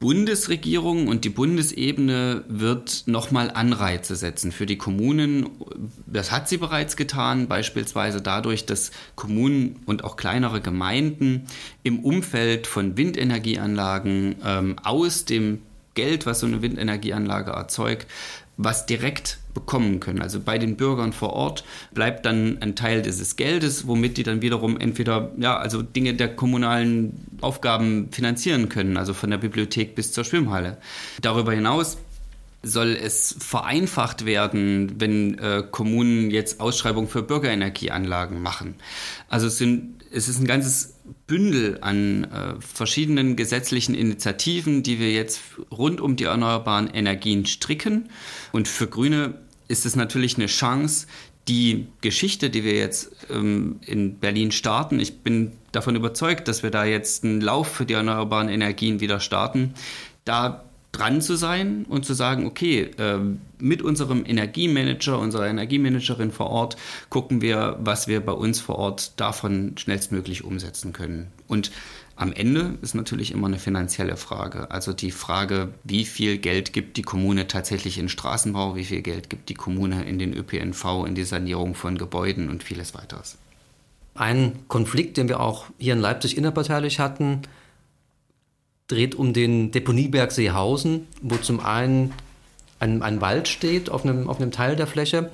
[0.01, 5.49] Bundesregierung und die Bundesebene wird nochmal Anreize setzen für die Kommunen.
[6.07, 11.47] Das hat sie bereits getan, beispielsweise dadurch, dass Kommunen und auch kleinere Gemeinden
[11.83, 15.63] im Umfeld von Windenergieanlagen ähm, aus dem
[15.95, 18.07] Geld, was so eine Windenergieanlage erzeugt,
[18.59, 20.21] was direkt bekommen können.
[20.21, 24.43] Also bei den Bürgern vor Ort bleibt dann ein Teil dieses Geldes, womit die dann
[24.43, 30.13] wiederum entweder ja, also Dinge der kommunalen Aufgaben finanzieren können, also von der Bibliothek bis
[30.13, 30.77] zur Schwimmhalle.
[31.23, 31.99] Darüber hinaus
[32.65, 38.75] soll es vereinfacht werden, wenn äh, Kommunen jetzt Ausschreibungen für Bürgerenergieanlagen machen.
[39.29, 45.13] Also es, sind, es ist ein ganzes Bündel an äh, verschiedenen gesetzlichen Initiativen, die wir
[45.13, 45.41] jetzt
[45.71, 48.11] rund um die erneuerbaren Energien stricken.
[48.53, 49.35] Und für Grüne
[49.69, 51.07] ist es natürlich eine Chance,
[51.49, 56.71] die Geschichte, die wir jetzt ähm, in Berlin starten, ich bin davon überzeugt, dass wir
[56.71, 59.75] da jetzt einen Lauf für die erneuerbaren Energien wieder starten,
[60.25, 63.19] da dran zu sein und zu sagen, okay, äh,
[63.59, 66.77] mit unserem Energiemanager, unserer Energiemanagerin vor Ort
[67.11, 71.29] gucken wir, was wir bei uns vor Ort davon schnellstmöglich umsetzen können.
[71.47, 71.71] Und
[72.17, 74.73] am Ende ist natürlich immer eine finanzielle Frage.
[74.73, 79.31] Also die Frage, wie viel Geld gibt die Kommune tatsächlich in Straßenbau, wie viel Geld
[79.31, 83.39] gibt die Kommune in den ÖPNV, in die Sanierung von Gebäuden und vieles weiteres.
[84.17, 87.43] Ein Konflikt, den wir auch hier in Leipzig innerparteilich hatten,
[88.89, 92.13] dreht um den Deponieberg Seehausen, wo zum einen
[92.81, 95.31] ein, ein Wald steht auf einem, auf einem Teil der Fläche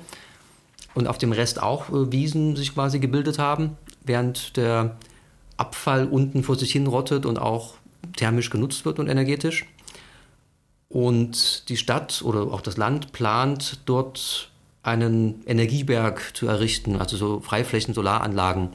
[0.93, 4.97] und auf dem Rest auch äh, Wiesen sich quasi gebildet haben, während der
[5.57, 7.75] Abfall unten vor sich hin rottet und auch
[8.17, 9.65] thermisch genutzt wird und energetisch.
[10.89, 14.51] Und die Stadt oder auch das Land plant dort
[14.83, 18.69] einen Energieberg zu errichten, also so Freiflächen, Solaranlagen.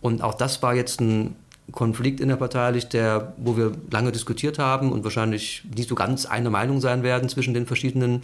[0.00, 1.36] Und auch das war jetzt ein
[1.72, 6.80] Konflikt innerparteilich, der, wo wir lange diskutiert haben und wahrscheinlich nicht so ganz einer Meinung
[6.80, 8.22] sein werden zwischen den verschiedenen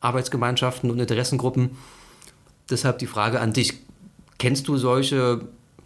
[0.00, 1.70] Arbeitsgemeinschaften und Interessengruppen.
[2.70, 3.74] Deshalb die Frage an dich.
[4.38, 5.40] Kennst du solche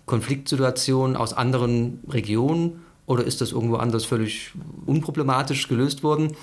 [0.07, 4.53] Konfliktsituationen aus anderen Regionen oder ist das irgendwo anders völlig
[4.87, 6.37] unproblematisch gelöst worden?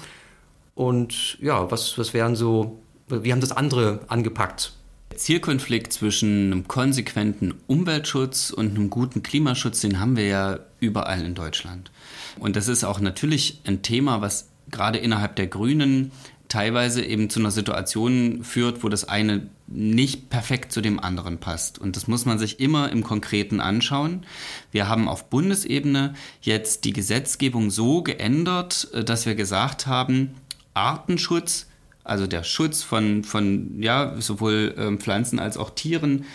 [0.76, 4.74] Und ja, was, was wären so, wie haben das andere angepackt?
[5.20, 11.36] Zielkonflikt zwischen einem konsequenten Umweltschutz und einem guten Klimaschutz, den haben wir ja überall in
[11.36, 11.92] Deutschland.
[12.40, 16.12] Und das ist auch natürlich ein Thema, was gerade innerhalb der Grünen
[16.48, 21.78] teilweise eben zu einer Situation führt, wo das eine nicht perfekt zu dem anderen passt.
[21.78, 24.26] Und das muss man sich immer im Konkreten anschauen.
[24.72, 30.32] Wir haben auf Bundesebene jetzt die Gesetzgebung so geändert, äh, dass wir gesagt haben,
[30.74, 31.68] Artenschutz
[32.10, 36.26] also der Schutz von, von ja, sowohl ähm, Pflanzen als auch Tieren,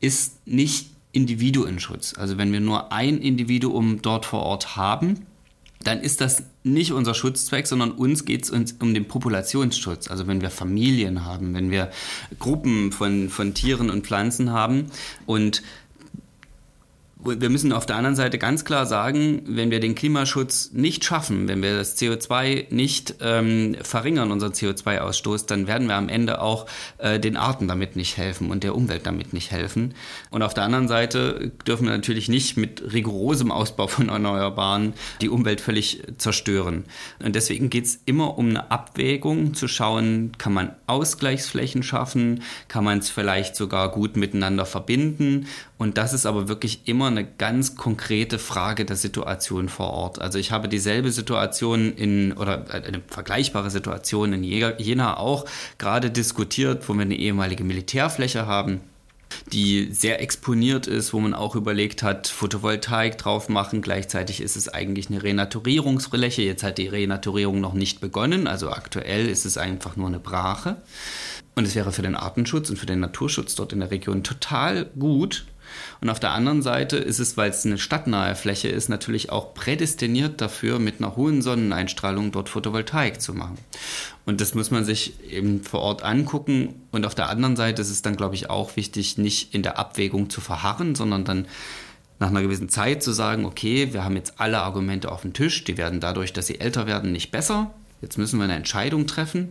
[0.00, 2.14] ist nicht Individuenschutz.
[2.16, 5.26] Also wenn wir nur ein Individuum dort vor Ort haben,
[5.82, 10.08] dann ist das nicht unser Schutzzweck, sondern uns geht es um den Populationsschutz.
[10.08, 11.90] Also wenn wir Familien haben, wenn wir
[12.38, 14.86] Gruppen von, von Tieren und Pflanzen haben
[15.26, 15.62] und
[17.18, 21.48] wir müssen auf der anderen Seite ganz klar sagen, wenn wir den Klimaschutz nicht schaffen,
[21.48, 26.66] wenn wir das CO2 nicht ähm, verringern, unseren CO2-Ausstoß, dann werden wir am Ende auch
[26.98, 29.94] äh, den Arten damit nicht helfen und der Umwelt damit nicht helfen.
[30.30, 35.30] Und auf der anderen Seite dürfen wir natürlich nicht mit rigorosem Ausbau von Erneuerbaren die
[35.30, 36.84] Umwelt völlig zerstören.
[37.24, 42.84] Und deswegen geht es immer um eine Abwägung, zu schauen, kann man Ausgleichsflächen schaffen, kann
[42.84, 45.46] man es vielleicht sogar gut miteinander verbinden.
[45.78, 50.20] Und das ist aber wirklich immer eine ganz konkrete Frage der Situation vor Ort.
[50.20, 55.44] Also ich habe dieselbe Situation in, oder eine vergleichbare Situation in Jena auch
[55.76, 58.80] gerade diskutiert, wo wir eine ehemalige Militärfläche haben
[59.52, 63.82] die sehr exponiert ist, wo man auch überlegt hat, Photovoltaik drauf machen.
[63.82, 66.42] Gleichzeitig ist es eigentlich eine Renaturierungsfläche.
[66.42, 70.76] Jetzt hat die Renaturierung noch nicht begonnen, also aktuell ist es einfach nur eine Brache.
[71.54, 74.86] Und es wäre für den Artenschutz und für den Naturschutz dort in der Region total
[74.98, 75.46] gut,
[76.00, 79.54] und auf der anderen Seite ist es, weil es eine stadtnahe Fläche ist, natürlich auch
[79.54, 83.58] prädestiniert dafür, mit einer hohen Sonneneinstrahlung dort Photovoltaik zu machen.
[84.24, 86.74] Und das muss man sich eben vor Ort angucken.
[86.90, 89.78] Und auf der anderen Seite ist es dann, glaube ich, auch wichtig, nicht in der
[89.78, 91.46] Abwägung zu verharren, sondern dann
[92.18, 95.64] nach einer gewissen Zeit zu sagen, okay, wir haben jetzt alle Argumente auf dem Tisch,
[95.64, 97.72] die werden dadurch, dass sie älter werden, nicht besser.
[98.06, 99.48] Jetzt müssen wir eine Entscheidung treffen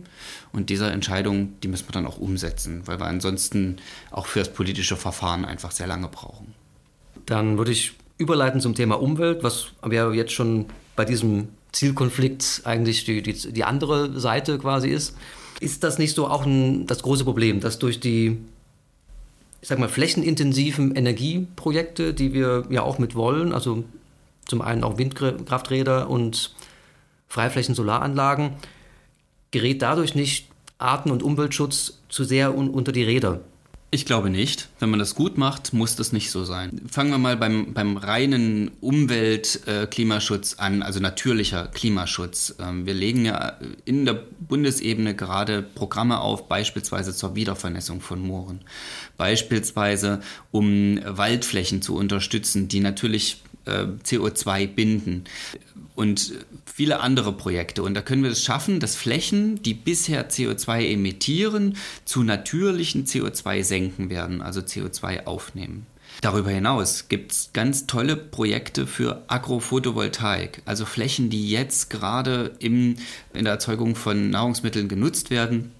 [0.50, 3.76] und diese Entscheidung, die müssen wir dann auch umsetzen, weil wir ansonsten
[4.10, 6.54] auch für das politische Verfahren einfach sehr lange brauchen.
[7.26, 10.64] Dann würde ich überleiten zum Thema Umwelt, was wir jetzt schon
[10.96, 15.18] bei diesem Zielkonflikt eigentlich die, die, die andere Seite quasi ist.
[15.60, 18.38] Ist das nicht so auch ein, das große Problem, dass durch die
[19.60, 23.84] ich sag mal, flächenintensiven Energieprojekte, die wir ja auch mit wollen, also
[24.46, 26.54] zum einen auch Windkrafträder und
[27.28, 28.54] Freiflächen-Solaranlagen,
[29.50, 30.48] gerät dadurch nicht
[30.78, 33.40] Arten- und Umweltschutz zu sehr un unter die Räder?
[33.92, 34.68] Ich glaube nicht.
[34.80, 36.82] Wenn man das gut macht, muss das nicht so sein.
[36.90, 42.56] Fangen wir mal beim, beim reinen Umwelt-Klimaschutz äh, an, also natürlicher Klimaschutz.
[42.58, 43.54] Ähm, wir legen ja
[43.84, 48.60] in der Bundesebene gerade Programme auf, beispielsweise zur Wiedervernässung von Mooren.
[49.16, 50.20] Beispielsweise,
[50.50, 55.24] um Waldflächen zu unterstützen, die natürlich CO2 binden
[55.94, 56.34] und
[56.66, 57.82] viele andere Projekte.
[57.82, 64.10] Und da können wir es schaffen, dass Flächen, die bisher CO2 emittieren, zu natürlichen CO2-Senken
[64.10, 65.86] werden, also CO2 aufnehmen.
[66.20, 72.96] Darüber hinaus gibt es ganz tolle Projekte für Agrophotovoltaik, also Flächen, die jetzt gerade in
[73.34, 75.72] der Erzeugung von Nahrungsmitteln genutzt werden,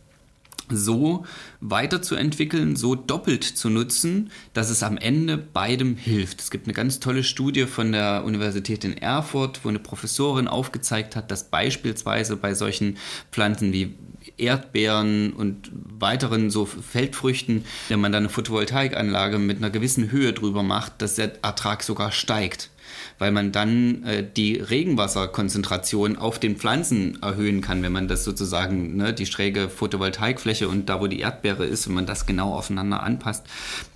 [0.71, 1.25] so
[1.61, 6.41] weiterzuentwickeln, so doppelt zu nutzen, dass es am Ende beidem hilft.
[6.41, 11.17] Es gibt eine ganz tolle Studie von der Universität in Erfurt, wo eine Professorin aufgezeigt
[11.17, 12.97] hat, dass beispielsweise bei solchen
[13.33, 13.95] Pflanzen wie
[14.39, 20.63] Erdbeeren und weiteren so Feldfrüchten, wenn man dann eine Photovoltaikanlage mit einer gewissen Höhe drüber
[20.63, 22.71] macht, dass der Ertrag sogar steigt
[23.19, 28.97] weil man dann äh, die Regenwasserkonzentration auf den Pflanzen erhöhen kann, wenn man das sozusagen,
[28.97, 33.03] ne, die schräge Photovoltaikfläche und da, wo die Erdbeere ist, wenn man das genau aufeinander
[33.03, 33.47] anpasst,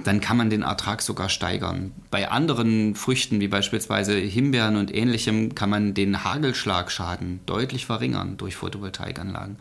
[0.03, 1.93] dann kann man den Ertrag sogar steigern.
[2.11, 8.57] Bei anderen Früchten, wie beispielsweise Himbeeren und ähnlichem, kann man den Hagelschlagschaden deutlich verringern durch
[8.57, 9.57] Photovoltaikanlagen.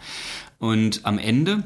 [0.60, 1.64] Und am Ende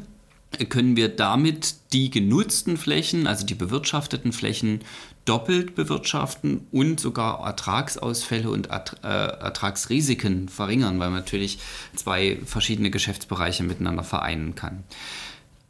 [0.70, 4.82] können wir damit die genutzten Flächen, also die bewirtschafteten Flächen,
[5.26, 11.60] doppelt bewirtschaften und sogar Ertragsausfälle und äh, Ertragsrisiken verringern, weil man natürlich
[11.96, 14.84] zwei verschiedene Geschäftsbereiche miteinander vereinen kann.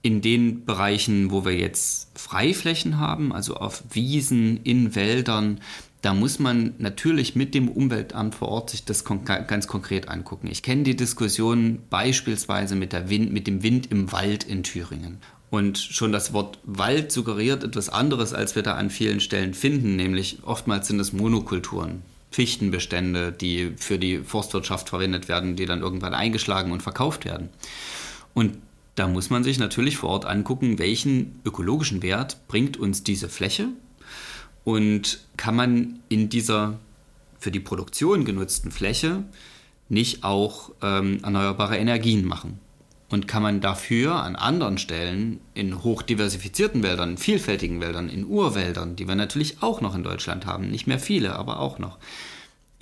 [0.02, 5.62] In den Bereichen, wo wir jetzt Freiflächen haben, also auf Wiesen, in Wäldern,
[6.04, 10.48] da muss man natürlich mit dem Umweltamt vor Ort sich das ganz konkret angucken.
[10.52, 15.20] Ich kenne die Diskussion beispielsweise mit, Wind, mit, dem Wind im Wald in Thüringen.
[15.54, 19.96] Und schon das Wort Wald suggeriert etwas anderes, als wir da an vielen Stellen finden,
[19.96, 22.02] nämlich oftmals sind es Monokulturen.
[22.32, 27.50] Fichtenbestände, die für die Forstwirtschaft verwendet werden, die dann irgendwann eingeschlagen und verkauft werden.
[28.34, 28.58] Und
[28.96, 33.68] da muss man sich natürlich vor Ort angucken, welchen ökologischen Wert bringt uns diese Fläche
[34.64, 36.80] und kann man in dieser
[37.38, 39.24] für die Produktion genutzten Fläche
[39.88, 42.58] nicht auch ähm, erneuerbare Energien machen?
[43.14, 48.96] Und kann man dafür an anderen Stellen in hochdiversifizierten Wäldern, in vielfältigen Wäldern, in Urwäldern,
[48.96, 52.00] die wir natürlich auch noch in Deutschland haben, nicht mehr viele, aber auch noch,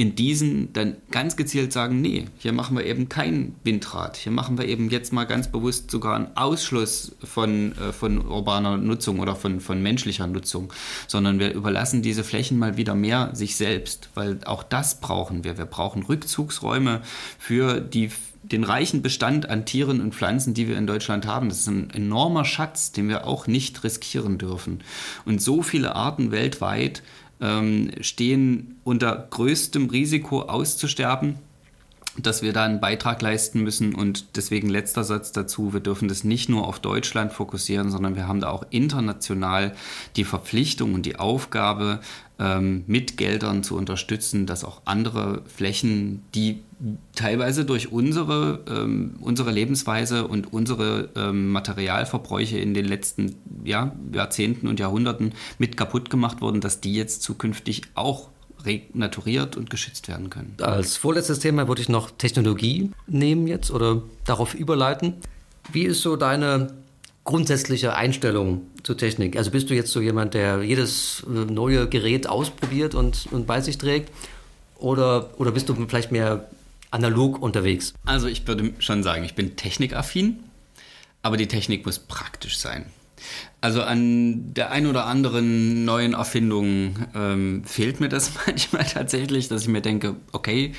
[0.02, 4.58] in diesen dann ganz gezielt sagen, nee, hier machen wir eben kein Windrad, hier machen
[4.58, 9.36] wir eben jetzt mal ganz bewusst sogar einen Ausschluss von, äh, von urbaner Nutzung oder
[9.36, 10.74] von, von menschlicher Nutzung,
[11.08, 15.60] sondern wir überlassen diese Flächen mal wieder mehr sich selbst, weil auch das brauchen wir.
[15.60, 17.04] Wir brauchen Rückzugsräume
[17.38, 18.10] für die
[18.44, 21.50] den reichen Bestand an Tieren und Pflanzen, die wir in Deutschland haben.
[21.50, 24.84] Das ist ein enormer Schatz, den wir auch nicht riskieren dürfen.
[25.26, 27.04] Und so viele Arten weltweit
[27.42, 31.36] ähm, stehen unter größtem Risiko auszusterben,
[32.18, 33.96] dass wir da einen Beitrag leisten müssen.
[33.96, 38.28] Und deswegen letzter Satz dazu, wir dürfen das nicht nur auf Deutschland fokussieren, sondern wir
[38.28, 39.74] haben da auch international
[40.16, 42.00] die Verpflichtung und die Aufgabe,
[42.42, 46.64] ähm, mit Geldern zu unterstützen, dass auch andere Flächen, die
[47.16, 54.68] teilweise durch unsere, ähm, unsere Lebensweise und unsere ähm, Materialverbräuche in den letzten ja, Jahrzehnten
[54.68, 58.30] und Jahrhunderten mit kaputt gemacht wurden, dass die jetzt zukünftig auch
[58.66, 60.56] renaturiert und geschützt werden können.
[60.62, 65.16] Als vorletztes Thema würde ich noch Technologie nehmen jetzt oder darauf überleiten.
[65.72, 66.74] Wie ist so deine
[67.24, 69.38] grundsätzliche Einstellung zur Technik?
[69.38, 73.62] Also bist du jetzt so jemand, der jedes äh, neue Gerät ausprobiert und, und bei
[73.62, 74.12] sich trägt?
[74.78, 76.50] Oder, oder bist du vielleicht mehr
[76.90, 77.94] analog unterwegs?
[78.06, 80.40] Also ich würde schon sagen, ich bin technikaffin,
[81.22, 82.86] aber die Technik muss praktisch sein.
[83.62, 89.64] Also an der ein oder anderen neuen Erfindung ähm, fehlt mir das manchmal tatsächlich, dass
[89.64, 90.74] ich mir denke, okay,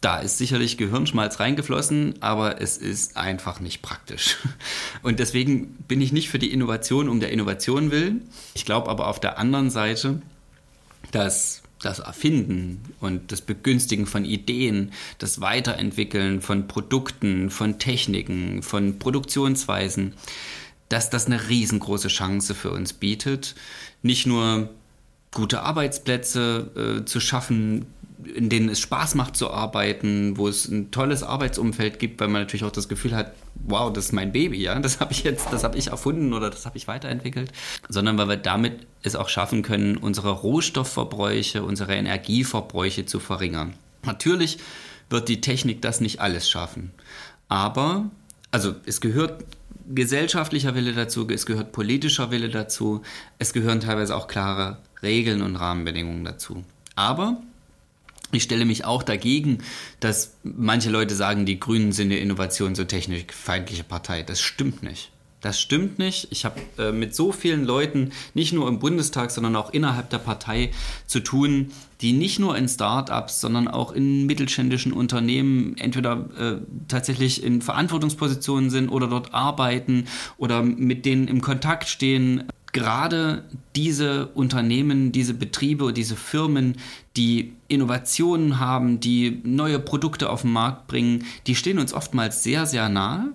[0.00, 4.36] da ist sicherlich Gehirnschmalz reingeflossen, aber es ist einfach nicht praktisch.
[5.02, 8.28] Und deswegen bin ich nicht für die Innovation um der Innovation willen.
[8.54, 10.20] Ich glaube aber auf der anderen Seite,
[11.12, 18.98] dass das Erfinden und das Begünstigen von Ideen, das Weiterentwickeln von Produkten, von Techniken, von
[18.98, 20.14] Produktionsweisen,
[20.92, 23.54] dass das eine riesengroße Chance für uns bietet,
[24.02, 24.68] nicht nur
[25.32, 27.86] gute Arbeitsplätze äh, zu schaffen,
[28.34, 32.42] in denen es Spaß macht zu arbeiten, wo es ein tolles Arbeitsumfeld gibt, weil man
[32.42, 35.46] natürlich auch das Gefühl hat, wow, das ist mein Baby, ja, das habe ich jetzt,
[35.50, 37.50] das habe ich erfunden oder das habe ich weiterentwickelt,
[37.88, 43.74] sondern weil wir damit es auch schaffen können, unsere Rohstoffverbräuche, unsere Energieverbräuche zu verringern.
[44.04, 44.58] Natürlich
[45.08, 46.92] wird die Technik das nicht alles schaffen.
[47.48, 48.10] Aber,
[48.50, 49.44] also es gehört
[49.88, 53.02] gesellschaftlicher Wille dazu, es gehört politischer Wille dazu,
[53.38, 56.64] es gehören teilweise auch klare Regeln und Rahmenbedingungen dazu.
[56.94, 57.42] Aber
[58.32, 59.58] ich stelle mich auch dagegen,
[60.00, 64.22] dass manche Leute sagen, die Grünen sind eine innovations- und technikfeindliche Partei.
[64.22, 65.10] Das stimmt nicht.
[65.42, 66.28] Das stimmt nicht.
[66.30, 70.18] Ich habe äh, mit so vielen Leuten, nicht nur im Bundestag, sondern auch innerhalb der
[70.18, 70.70] Partei
[71.06, 77.42] zu tun, die nicht nur in Start-ups, sondern auch in mittelständischen Unternehmen entweder äh, tatsächlich
[77.42, 80.04] in Verantwortungspositionen sind oder dort arbeiten
[80.38, 82.44] oder mit denen im Kontakt stehen.
[82.72, 86.76] Gerade diese Unternehmen, diese Betriebe, diese Firmen,
[87.16, 92.64] die Innovationen haben, die neue Produkte auf den Markt bringen, die stehen uns oftmals sehr,
[92.64, 93.32] sehr nahe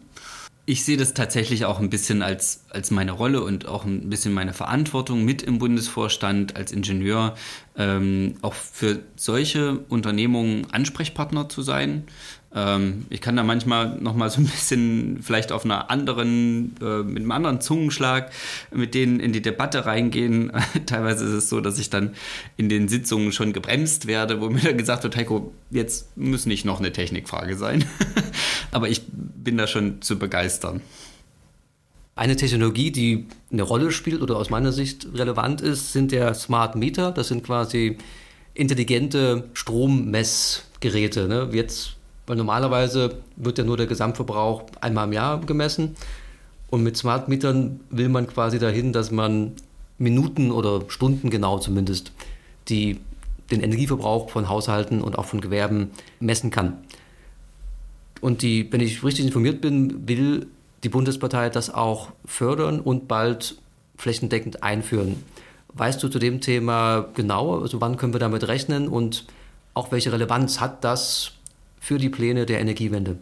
[0.70, 4.34] ich sehe das tatsächlich auch ein bisschen als, als meine Rolle und auch ein bisschen
[4.34, 7.36] meine Verantwortung mit im Bundesvorstand als Ingenieur,
[7.78, 12.04] ähm, auch für solche Unternehmungen Ansprechpartner zu sein.
[12.54, 17.04] Ähm, ich kann da manchmal noch mal so ein bisschen vielleicht auf einer anderen, äh,
[17.04, 18.32] mit einem anderen Zungenschlag
[18.70, 20.52] mit denen in die Debatte reingehen.
[20.86, 22.14] Teilweise ist es so, dass ich dann
[22.58, 26.66] in den Sitzungen schon gebremst werde, wo mir dann gesagt wird, Heiko, jetzt muss nicht
[26.66, 27.86] noch eine Technikfrage sein.
[28.78, 30.82] Aber ich bin da schon zu begeistern.
[32.16, 36.76] Eine Technologie, die eine Rolle spielt oder aus meiner Sicht relevant ist, sind der Smart
[36.76, 37.12] Meter.
[37.12, 37.98] Das sind quasi
[38.54, 41.28] intelligente Strommessgeräte.
[41.28, 41.50] Ne?
[41.54, 41.96] Jetzt,
[42.28, 45.96] weil normalerweise wird ja nur der Gesamtverbrauch einmal im Jahr gemessen.
[46.70, 49.54] Und mit Smart Metern will man quasi dahin, dass man
[49.98, 52.12] Minuten oder Stunden genau zumindest
[52.70, 53.00] die,
[53.50, 56.78] den Energieverbrauch von Haushalten und auch von Gewerben messen kann.
[58.22, 60.48] Und die, wenn ich richtig informiert bin, will
[60.84, 63.58] die Bundespartei das auch fördern und bald
[63.98, 65.24] flächendeckend einführen.
[65.74, 69.26] Weißt du zu dem Thema genauer, also wann können wir damit rechnen und
[69.74, 71.34] auch welche Relevanz hat das
[71.80, 73.18] für die Pläne der Energiewende?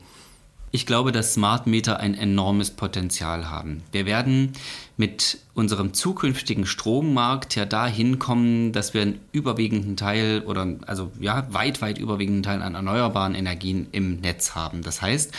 [0.75, 3.81] Ich glaube, dass Smart Meter ein enormes Potenzial haben.
[3.93, 4.51] Wir werden
[4.97, 11.47] mit unserem zukünftigen Strommarkt ja dahin kommen, dass wir einen überwiegenden Teil oder also ja,
[11.53, 14.81] weit, weit überwiegenden Teil an erneuerbaren Energien im Netz haben.
[14.81, 15.31] Das heißt,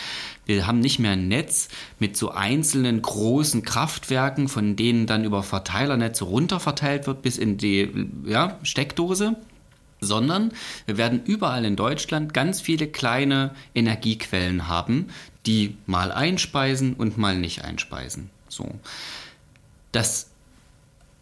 [0.47, 1.67] wir haben nicht mehr ein Netz
[1.99, 8.09] mit so einzelnen großen Kraftwerken, von denen dann über Verteilernetze runterverteilt wird bis in die
[8.25, 9.35] ja, Steckdose,
[9.99, 10.51] sondern
[10.85, 15.07] wir werden überall in Deutschland ganz viele kleine Energiequellen haben,
[15.45, 18.29] die mal einspeisen und mal nicht einspeisen.
[18.49, 18.69] So.
[19.91, 20.29] Das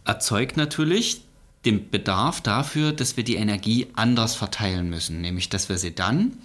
[0.04, 1.22] erzeugt natürlich
[1.66, 6.38] den Bedarf dafür, dass wir die Energie anders verteilen müssen, nämlich dass wir sie dann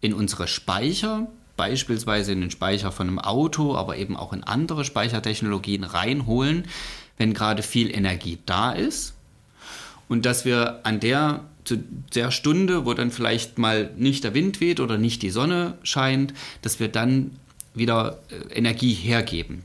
[0.00, 4.84] in unsere Speicher, beispielsweise in den Speicher von einem Auto, aber eben auch in andere
[4.84, 6.66] Speichertechnologien reinholen,
[7.16, 9.15] wenn gerade viel Energie da ist
[10.08, 11.78] und dass wir an der zu
[12.14, 16.32] der Stunde, wo dann vielleicht mal nicht der Wind weht oder nicht die Sonne scheint,
[16.62, 17.32] dass wir dann
[17.74, 19.62] wieder äh, Energie hergeben.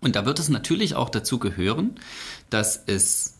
[0.00, 1.92] Und da wird es natürlich auch dazu gehören,
[2.50, 3.38] dass es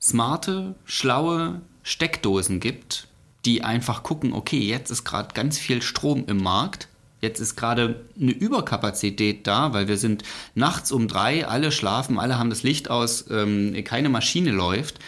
[0.00, 3.08] smarte, schlaue Steckdosen gibt,
[3.44, 6.88] die einfach gucken, okay, jetzt ist gerade ganz viel Strom im Markt.
[7.22, 10.22] Jetzt ist gerade eine Überkapazität da, weil wir sind
[10.54, 14.98] nachts um drei, alle schlafen, alle haben das Licht aus, ähm, keine Maschine läuft.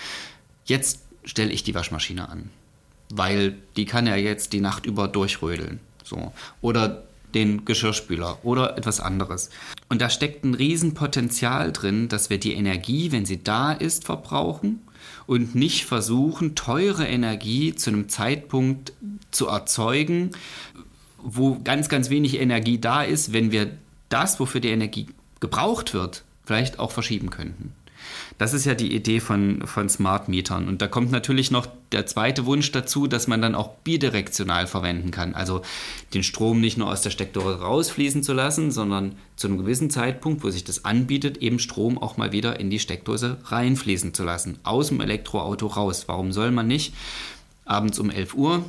[0.69, 2.51] Jetzt stelle ich die Waschmaschine an.
[3.11, 5.81] Weil die kann ja jetzt die Nacht über durchrödeln.
[6.05, 6.33] So.
[6.61, 7.05] Oder
[7.35, 9.51] den Geschirrspüler oder etwas anderes.
[9.89, 14.83] Und da steckt ein Riesenpotenzial drin, dass wir die Energie, wenn sie da ist, verbrauchen
[15.27, 18.93] und nicht versuchen, teure Energie zu einem Zeitpunkt
[19.31, 20.33] zu erzeugen,
[21.19, 23.73] wo ganz, ganz wenig Energie da ist, wenn wir
[24.09, 25.07] das, wofür die Energie
[25.41, 27.75] gebraucht wird, vielleicht auch verschieben könnten.
[28.39, 30.68] Das ist ja die Idee von, von Smart Mietern.
[30.68, 35.11] Und da kommt natürlich noch der zweite Wunsch dazu, dass man dann auch bidirektional verwenden
[35.11, 35.34] kann.
[35.34, 35.62] Also
[36.14, 40.45] den Strom nicht nur aus der Steckdose rausfließen zu lassen, sondern zu einem gewissen Zeitpunkt,
[40.45, 44.59] wo sich das anbietet, eben Strom auch mal wieder in die Steckdose reinfließen zu lassen.
[44.62, 46.05] Aus dem Elektroauto raus.
[46.07, 46.95] Warum soll man nicht
[47.64, 48.64] abends um 11 Uhr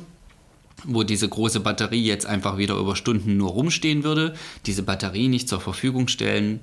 [0.84, 4.34] wo diese große Batterie jetzt einfach wieder über Stunden nur rumstehen würde,
[4.66, 6.60] diese Batterie nicht zur Verfügung stellen,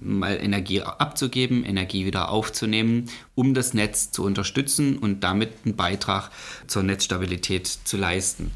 [0.00, 6.30] mal Energie abzugeben, Energie wieder aufzunehmen, um das Netz zu unterstützen und damit einen Beitrag
[6.66, 8.50] zur Netzstabilität zu leisten.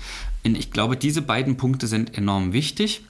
[0.44, 3.02] Und ich glaube, diese beiden Punkte sind enorm wichtig.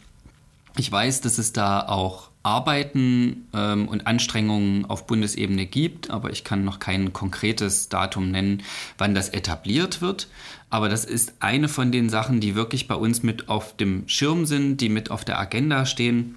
[0.76, 6.44] Ich weiß, dass es da auch Arbeiten ähm, und Anstrengungen auf Bundesebene gibt, aber ich
[6.44, 8.62] kann noch kein konkretes Datum nennen,
[8.96, 10.28] wann das etabliert wird.
[10.70, 14.46] Aber das ist eine von den Sachen, die wirklich bei uns mit auf dem Schirm
[14.46, 16.36] sind, die mit auf der Agenda stehen.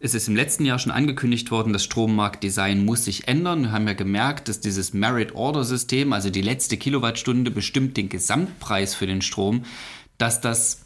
[0.00, 3.64] Es ist im letzten Jahr schon angekündigt worden, das Strommarktdesign muss sich ändern.
[3.64, 9.06] Wir haben ja gemerkt, dass dieses Merit-Order-System, also die letzte Kilowattstunde bestimmt den Gesamtpreis für
[9.06, 9.64] den Strom,
[10.16, 10.84] dass das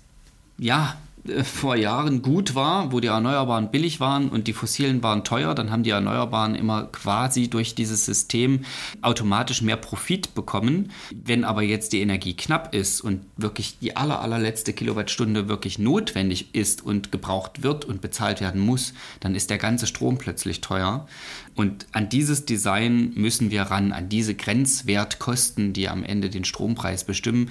[0.58, 0.96] ja,
[1.44, 5.70] vor Jahren gut war, wo die Erneuerbaren billig waren und die fossilen waren teuer, dann
[5.70, 8.64] haben die Erneuerbaren immer quasi durch dieses System
[9.02, 10.90] automatisch mehr Profit bekommen.
[11.14, 16.54] Wenn aber jetzt die Energie knapp ist und wirklich die aller, allerletzte Kilowattstunde wirklich notwendig
[16.54, 21.06] ist und gebraucht wird und bezahlt werden muss, dann ist der ganze Strom plötzlich teuer.
[21.54, 27.04] Und an dieses Design müssen wir ran, an diese Grenzwertkosten, die am Ende den Strompreis
[27.04, 27.50] bestimmen.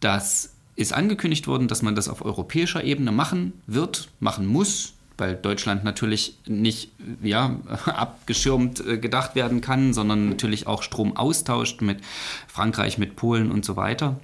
[0.00, 5.36] Das ist angekündigt worden, dass man das auf europäischer Ebene machen wird, machen muss, weil
[5.36, 6.90] Deutschland natürlich nicht
[7.22, 12.00] ja, abgeschirmt äh, gedacht werden kann, sondern natürlich auch Strom austauscht mit
[12.48, 14.18] Frankreich, mit Polen und so weiter.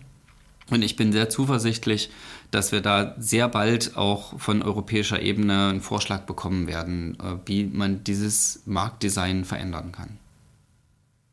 [0.70, 2.10] Und ich bin sehr zuversichtlich,
[2.50, 7.64] dass wir da sehr bald auch von europäischer Ebene einen Vorschlag bekommen werden, äh, wie
[7.64, 10.18] man dieses Marktdesign verändern kann.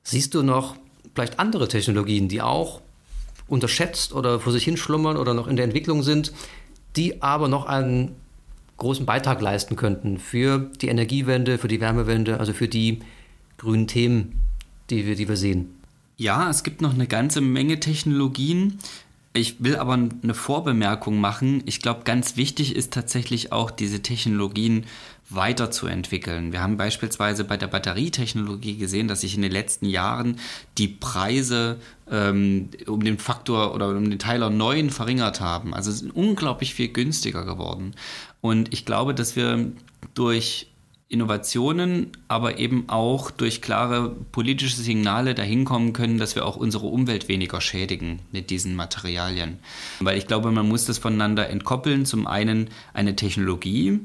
[0.03, 0.75] Siehst du noch
[1.13, 2.81] vielleicht andere Technologien, die auch
[3.47, 6.33] unterschätzt oder vor sich hinschlummern oder noch in der Entwicklung sind,
[6.95, 8.15] die aber noch einen
[8.77, 12.99] großen Beitrag leisten könnten für die Energiewende, für die Wärmewende, also für die
[13.57, 14.41] grünen Themen,
[14.89, 15.73] die wir, die wir sehen.
[16.15, 18.79] Ja, es gibt noch eine ganze Menge Technologien.
[19.37, 21.61] Ich will aber eine Vorbemerkung machen.
[21.65, 24.85] Ich glaube, ganz wichtig ist tatsächlich auch, diese Technologien
[25.29, 26.51] weiterzuentwickeln.
[26.53, 30.39] Wir haben beispielsweise bei der Batterietechnologie gesehen, dass sich in den letzten Jahren
[30.77, 31.77] die Preise
[32.09, 35.73] ähm, um den Faktor oder um den Teiler 9 verringert haben.
[35.73, 37.93] Also es ist unglaublich viel günstiger geworden.
[38.41, 39.71] Und ich glaube, dass wir
[40.15, 40.71] durch
[41.09, 46.87] Innovationen, aber eben auch durch klare politische Signale dahin kommen können, dass wir auch unsere
[46.87, 49.59] Umwelt weniger schädigen mit diesen Materialien.
[50.01, 52.05] Weil ich glaube, man muss das voneinander entkoppeln.
[52.05, 54.01] Zum einen eine Technologie,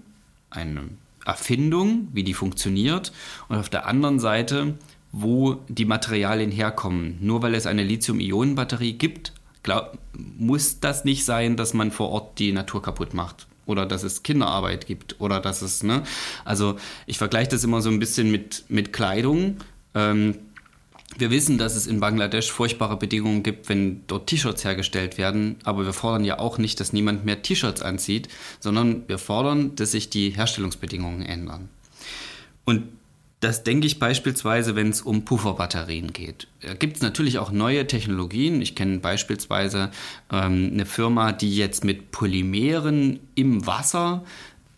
[0.50, 0.90] eine
[1.24, 3.12] Erfindung, wie die funktioniert,
[3.48, 4.74] und auf der anderen Seite,
[5.10, 7.18] wo die Materialien herkommen.
[7.20, 9.32] Nur weil es eine Lithium-Ionen-Batterie gibt,
[9.64, 13.46] glaub, muss das nicht sein, dass man vor Ort die Natur kaputt macht.
[13.66, 15.20] Oder dass es Kinderarbeit gibt.
[15.20, 16.02] Oder dass es, ne?
[16.44, 19.58] Also ich vergleiche das immer so ein bisschen mit, mit Kleidung.
[19.94, 20.36] Ähm,
[21.18, 25.84] wir wissen, dass es in Bangladesch furchtbare Bedingungen gibt, wenn dort T-Shirts hergestellt werden, aber
[25.84, 28.28] wir fordern ja auch nicht, dass niemand mehr T-Shirts anzieht,
[28.60, 31.68] sondern wir fordern, dass sich die Herstellungsbedingungen ändern.
[32.64, 32.88] Und
[33.42, 36.46] das denke ich beispielsweise, wenn es um Pufferbatterien geht.
[36.60, 38.62] Da gibt es natürlich auch neue Technologien.
[38.62, 39.90] Ich kenne beispielsweise
[40.30, 44.24] ähm, eine Firma, die jetzt mit Polymeren im Wasser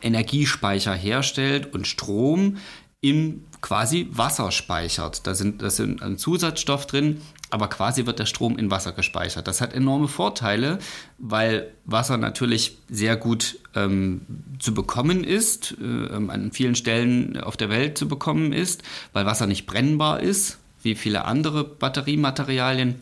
[0.02, 2.56] Energiespeicher herstellt und Strom
[3.02, 5.26] in quasi Wasser speichert.
[5.26, 7.20] Da sind, da sind ein Zusatzstoff drin,
[7.54, 9.46] aber quasi wird der Strom in Wasser gespeichert.
[9.46, 10.80] Das hat enorme Vorteile,
[11.18, 14.22] weil Wasser natürlich sehr gut ähm,
[14.58, 18.82] zu bekommen ist, äh, an vielen Stellen auf der Welt zu bekommen ist,
[19.12, 23.00] weil Wasser nicht brennbar ist, wie viele andere Batteriematerialien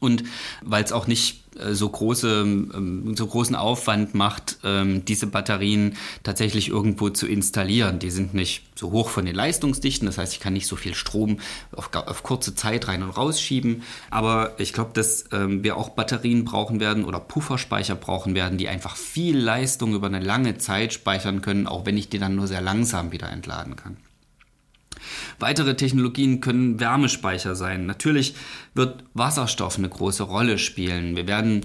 [0.00, 0.24] und
[0.62, 6.68] weil es auch nicht so, große, ähm, so großen Aufwand macht, ähm, diese Batterien tatsächlich
[6.68, 7.98] irgendwo zu installieren.
[7.98, 10.94] Die sind nicht so hoch von den Leistungsdichten, das heißt, ich kann nicht so viel
[10.94, 11.38] Strom
[11.72, 13.82] auf, auf kurze Zeit rein und rausschieben.
[14.10, 18.68] Aber ich glaube, dass ähm, wir auch Batterien brauchen werden oder Pufferspeicher brauchen werden, die
[18.68, 22.46] einfach viel Leistung über eine lange Zeit speichern können, auch wenn ich die dann nur
[22.46, 23.96] sehr langsam wieder entladen kann.
[25.38, 27.86] Weitere Technologien können Wärmespeicher sein.
[27.86, 28.34] Natürlich
[28.74, 31.16] wird Wasserstoff eine große Rolle spielen.
[31.16, 31.64] Wir werden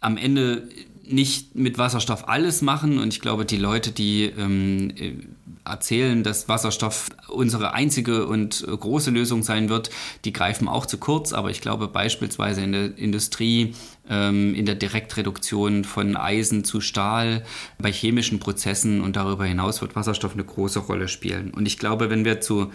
[0.00, 0.68] am Ende
[1.04, 5.35] nicht mit Wasserstoff alles machen und ich glaube, die Leute, die ähm,
[5.66, 9.90] erzählen, dass Wasserstoff unsere einzige und große Lösung sein wird,
[10.24, 11.32] die greifen auch zu kurz.
[11.32, 13.74] Aber ich glaube beispielsweise in der Industrie,
[14.08, 17.44] ähm, in der Direktreduktion von Eisen zu Stahl,
[17.78, 21.52] bei chemischen Prozessen und darüber hinaus wird Wasserstoff eine große Rolle spielen.
[21.52, 22.70] Und ich glaube, wenn wir zu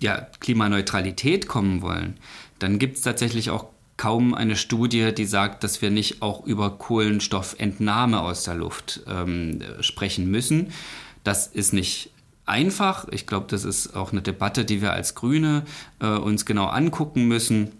[0.00, 2.18] ja, Klimaneutralität kommen wollen,
[2.58, 3.66] dann gibt es tatsächlich auch
[3.96, 9.60] kaum eine Studie, die sagt, dass wir nicht auch über Kohlenstoffentnahme aus der Luft ähm,
[9.80, 10.72] sprechen müssen.
[11.26, 12.10] Das ist nicht
[12.44, 13.08] einfach.
[13.10, 15.64] Ich glaube, das ist auch eine Debatte, die wir als Grüne
[15.98, 17.72] äh, uns genau angucken müssen,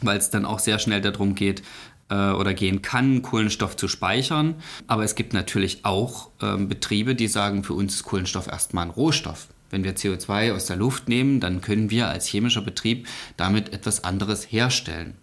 [0.00, 1.62] weil es dann auch sehr schnell darum geht
[2.08, 4.54] äh, oder gehen kann, Kohlenstoff zu speichern.
[4.86, 8.90] Aber es gibt natürlich auch äh, Betriebe, die sagen, für uns ist Kohlenstoff erstmal ein
[8.90, 9.48] Rohstoff.
[9.68, 13.06] Wenn wir CO2 aus der Luft nehmen, dann können wir als chemischer Betrieb
[13.36, 15.18] damit etwas anderes herstellen.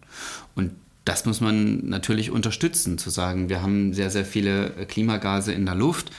[0.53, 0.75] Und
[1.09, 5.65] das muss man natürlich unterstützen, zu sagen, wir haben sehr, sehr viele äh, Klimagase in
[5.65, 6.11] der Luft.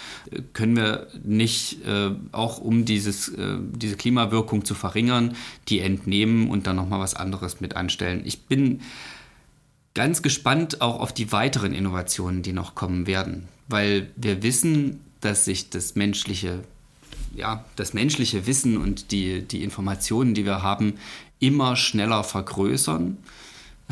[0.52, 5.36] Können wir nicht äh, auch, um dieses, äh, diese Klimawirkung zu verringern,
[5.68, 8.22] die entnehmen und dann nochmal was anderes mit anstellen?
[8.24, 8.80] Ich bin
[9.94, 15.44] ganz gespannt auch auf die weiteren Innovationen, die noch kommen werden, weil wir wissen, dass
[15.44, 16.64] sich das menschliche,
[17.36, 20.94] ja, das menschliche Wissen und die, die Informationen, die wir haben,
[21.38, 23.18] immer schneller vergrößern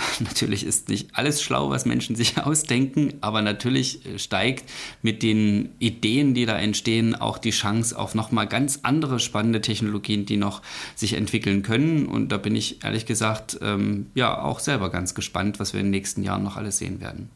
[0.20, 4.70] Natürlich ist nicht alles schlau, was Menschen sich ausdenken, aber natürlich steigt
[5.02, 10.26] mit den Ideen, die da entstehen, auch die Chance auf nochmal ganz andere spannende Technologien,
[10.26, 10.62] die noch
[10.94, 12.06] sich entwickeln können.
[12.06, 15.86] Und da bin ich ehrlich gesagt ähm, ja auch selber ganz gespannt, was wir in
[15.86, 17.30] den nächsten Jahren noch alles sehen werden.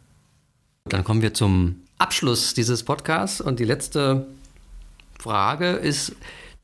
[0.84, 4.26] Dann kommen wir zum Abschluss dieses Podcasts und die letzte
[5.18, 6.16] Frage ist,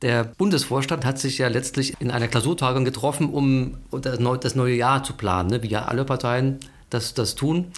[0.03, 5.15] der Bundesvorstand hat sich ja letztlich in einer Klausurtagung getroffen, um das neue Jahr zu
[5.15, 5.63] planen, ne?
[5.63, 6.59] wie ja alle Parteien
[6.91, 7.73] das, das tun.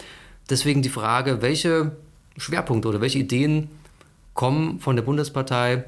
[0.50, 1.92] Deswegen die Frage, welche
[2.36, 3.70] Schwerpunkte oder welche Ideen
[4.34, 5.84] kommen von der Bundespartei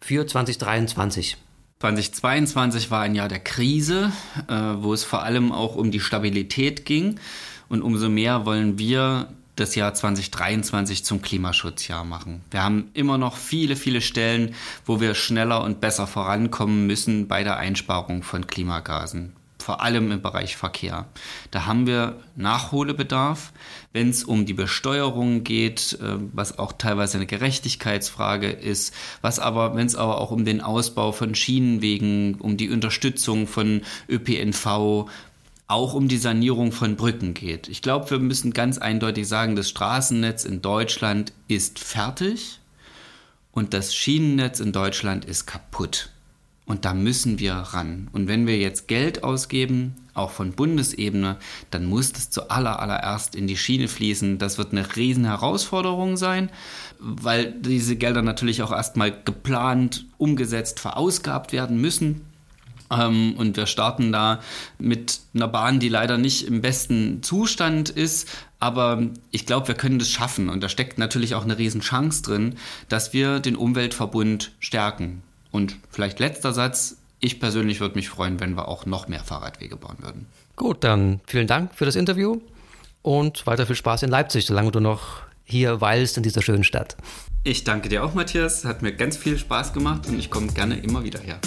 [0.00, 1.36] für 2023?
[1.78, 4.10] 2022 war ein Jahr der Krise,
[4.48, 7.20] äh, wo es vor allem auch um die Stabilität ging.
[7.68, 12.42] Und umso mehr wollen wir das Jahr 2023 zum Klimaschutzjahr machen.
[12.50, 14.54] Wir haben immer noch viele, viele Stellen,
[14.84, 19.32] wo wir schneller und besser vorankommen müssen bei der Einsparung von Klimagasen.
[19.58, 21.06] Vor allem im Bereich Verkehr.
[21.50, 23.52] Da haben wir Nachholbedarf,
[23.92, 29.74] wenn es um die Besteuerung geht, äh, was auch teilweise eine Gerechtigkeitsfrage ist, was aber,
[29.74, 35.08] wenn es aber auch um den Ausbau von Schienenwegen, um die Unterstützung von ÖPNV,
[35.68, 37.68] auch um die Sanierung von Brücken geht.
[37.68, 42.60] Ich glaube, wir müssen ganz eindeutig sagen, das Straßennetz in Deutschland ist fertig
[43.52, 46.10] und das Schienennetz in Deutschland ist kaputt.
[46.66, 48.08] Und da müssen wir ran.
[48.12, 51.36] Und wenn wir jetzt Geld ausgeben, auch von Bundesebene,
[51.70, 54.38] dann muss das zuallererst in die Schiene fließen.
[54.38, 56.50] Das wird eine riesen Herausforderung sein,
[56.98, 62.25] weil diese Gelder natürlich auch erstmal geplant, umgesetzt, verausgabt werden müssen.
[62.90, 64.40] Ähm, und wir starten da
[64.78, 68.28] mit einer Bahn, die leider nicht im besten Zustand ist.
[68.58, 70.48] Aber ich glaube, wir können das schaffen.
[70.48, 72.56] Und da steckt natürlich auch eine Riesenchance drin,
[72.88, 75.22] dass wir den Umweltverbund stärken.
[75.50, 76.96] Und vielleicht letzter Satz.
[77.18, 80.26] Ich persönlich würde mich freuen, wenn wir auch noch mehr Fahrradwege bauen würden.
[80.54, 82.40] Gut, dann vielen Dank für das Interview
[83.02, 86.96] und weiter viel Spaß in Leipzig, solange du noch hier weilst in dieser schönen Stadt.
[87.44, 88.64] Ich danke dir auch, Matthias.
[88.64, 91.38] Hat mir ganz viel Spaß gemacht und ich komme gerne immer wieder her.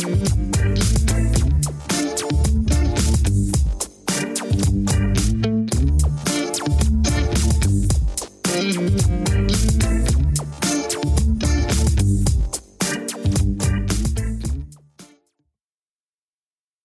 [0.00, 0.21] baby.